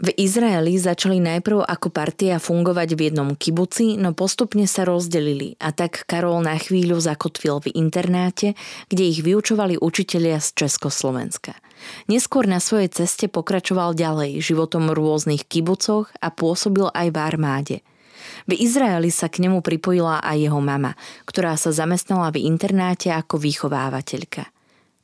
V 0.00 0.08
Izraeli 0.16 0.80
začali 0.80 1.20
najprv 1.20 1.68
ako 1.68 1.92
partia 1.92 2.40
fungovať 2.40 2.96
v 2.96 3.00
jednom 3.12 3.36
kibuci, 3.36 4.00
no 4.00 4.16
postupne 4.16 4.64
sa 4.64 4.88
rozdelili 4.88 5.60
a 5.60 5.68
tak 5.68 6.08
Karol 6.08 6.40
na 6.40 6.56
chvíľu 6.56 6.96
zakotvil 6.96 7.68
v 7.68 7.76
internáte, 7.76 8.56
kde 8.88 9.12
ich 9.12 9.20
vyučovali 9.20 9.76
učitelia 9.76 10.40
z 10.40 10.56
Československa. 10.56 11.52
Neskôr 12.10 12.48
na 12.48 12.58
svojej 12.58 12.90
ceste 12.90 13.26
pokračoval 13.28 13.94
ďalej 13.96 14.40
životom 14.40 14.90
v 14.90 14.98
rôznych 14.98 15.44
kibucoch 15.46 16.10
a 16.18 16.28
pôsobil 16.32 16.88
aj 16.92 17.08
v 17.12 17.16
armáde. 17.18 17.76
V 18.48 18.56
Izraeli 18.56 19.12
sa 19.12 19.28
k 19.28 19.44
nemu 19.44 19.60
pripojila 19.60 20.20
aj 20.24 20.36
jeho 20.48 20.60
mama, 20.60 20.96
ktorá 21.28 21.56
sa 21.60 21.72
zamestnala 21.72 22.32
v 22.32 22.44
internáte 22.48 23.12
ako 23.12 23.40
výchovávateľka. 23.40 24.48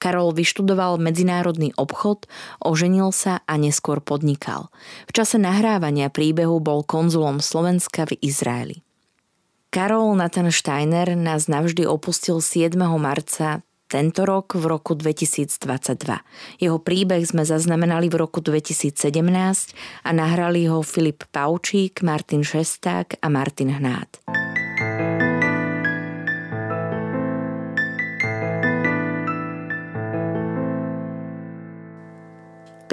Karol 0.02 0.36
vyštudoval 0.36 1.00
medzinárodný 1.00 1.72
obchod, 1.80 2.28
oženil 2.60 3.08
sa 3.14 3.40
a 3.48 3.56
neskôr 3.56 4.04
podnikal. 4.04 4.68
V 5.08 5.16
čase 5.16 5.40
nahrávania 5.40 6.12
príbehu 6.12 6.60
bol 6.60 6.84
konzulom 6.84 7.40
Slovenska 7.40 8.04
v 8.04 8.20
Izraeli. 8.20 8.84
Karol 9.72 10.14
Nathan 10.14 10.52
Steiner 10.52 11.16
nás 11.16 11.48
navždy 11.48 11.88
opustil 11.88 12.44
7. 12.44 12.76
marca 13.00 13.64
tento 13.94 14.26
rok 14.26 14.58
v 14.58 14.66
roku 14.66 14.98
2022. 14.98 15.54
Jeho 16.58 16.82
príbeh 16.82 17.22
sme 17.22 17.46
zaznamenali 17.46 18.10
v 18.10 18.26
roku 18.26 18.42
2017 18.42 18.98
a 20.02 20.10
nahrali 20.10 20.66
ho 20.66 20.82
Filip 20.82 21.22
Paučík, 21.30 22.02
Martin 22.02 22.42
Šesták 22.42 23.22
a 23.22 23.30
Martin 23.30 23.70
Hnát. 23.70 24.18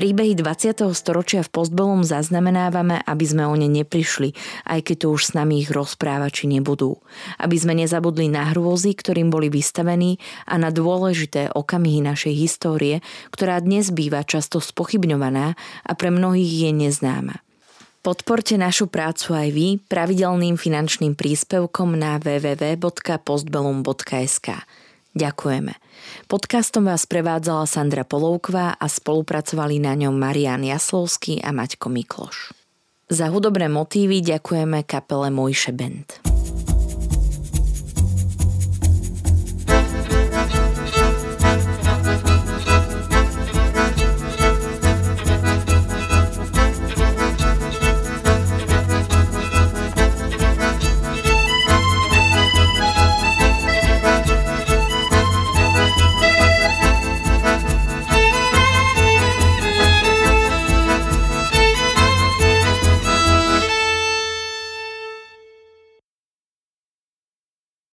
Príbehy 0.02 0.34
20. 0.34 0.98
storočia 0.98 1.46
v 1.46 1.54
Postbelom 1.54 2.02
zaznamenávame, 2.02 3.06
aby 3.06 3.22
sme 3.22 3.46
o 3.46 3.54
ne 3.54 3.70
neprišli, 3.70 4.34
aj 4.66 4.90
keď 4.90 5.06
tu 5.06 5.14
už 5.14 5.30
s 5.30 5.38
nami 5.38 5.62
ich 5.62 5.70
rozprávači 5.70 6.50
nebudú. 6.50 6.98
Aby 7.38 7.62
sme 7.62 7.78
nezabudli 7.78 8.26
na 8.26 8.50
hrôzy, 8.50 8.98
ktorým 8.98 9.30
boli 9.30 9.54
vystavení 9.54 10.18
a 10.50 10.58
na 10.58 10.74
dôležité 10.74 11.54
okamihy 11.54 12.02
našej 12.02 12.34
histórie, 12.34 13.06
ktorá 13.30 13.62
dnes 13.62 13.94
býva 13.94 14.26
často 14.26 14.58
spochybňovaná 14.58 15.54
a 15.86 15.92
pre 15.94 16.10
mnohých 16.10 16.50
je 16.50 16.74
neznáma. 16.74 17.38
Podporte 18.02 18.58
našu 18.58 18.90
prácu 18.90 19.38
aj 19.38 19.54
vy 19.54 19.78
pravidelným 19.86 20.58
finančným 20.58 21.14
príspevkom 21.14 21.94
na 21.94 22.18
www.postbelum.sk. 22.18 24.50
Ďakujeme. 25.12 25.76
Podcastom 26.32 26.88
vás 26.88 27.04
prevádzala 27.04 27.68
Sandra 27.68 28.08
Polovková 28.08 28.80
a 28.80 28.88
spolupracovali 28.88 29.84
na 29.84 29.92
ňom 30.00 30.16
Marian 30.16 30.64
Jaslovský 30.64 31.44
a 31.44 31.52
Maťko 31.52 31.92
Mikloš. 31.92 32.56
Za 33.12 33.28
hudobné 33.28 33.68
motívy 33.68 34.24
ďakujeme 34.24 34.88
kapele 34.88 35.28
Mojše 35.28 35.76
Band. 35.76 36.08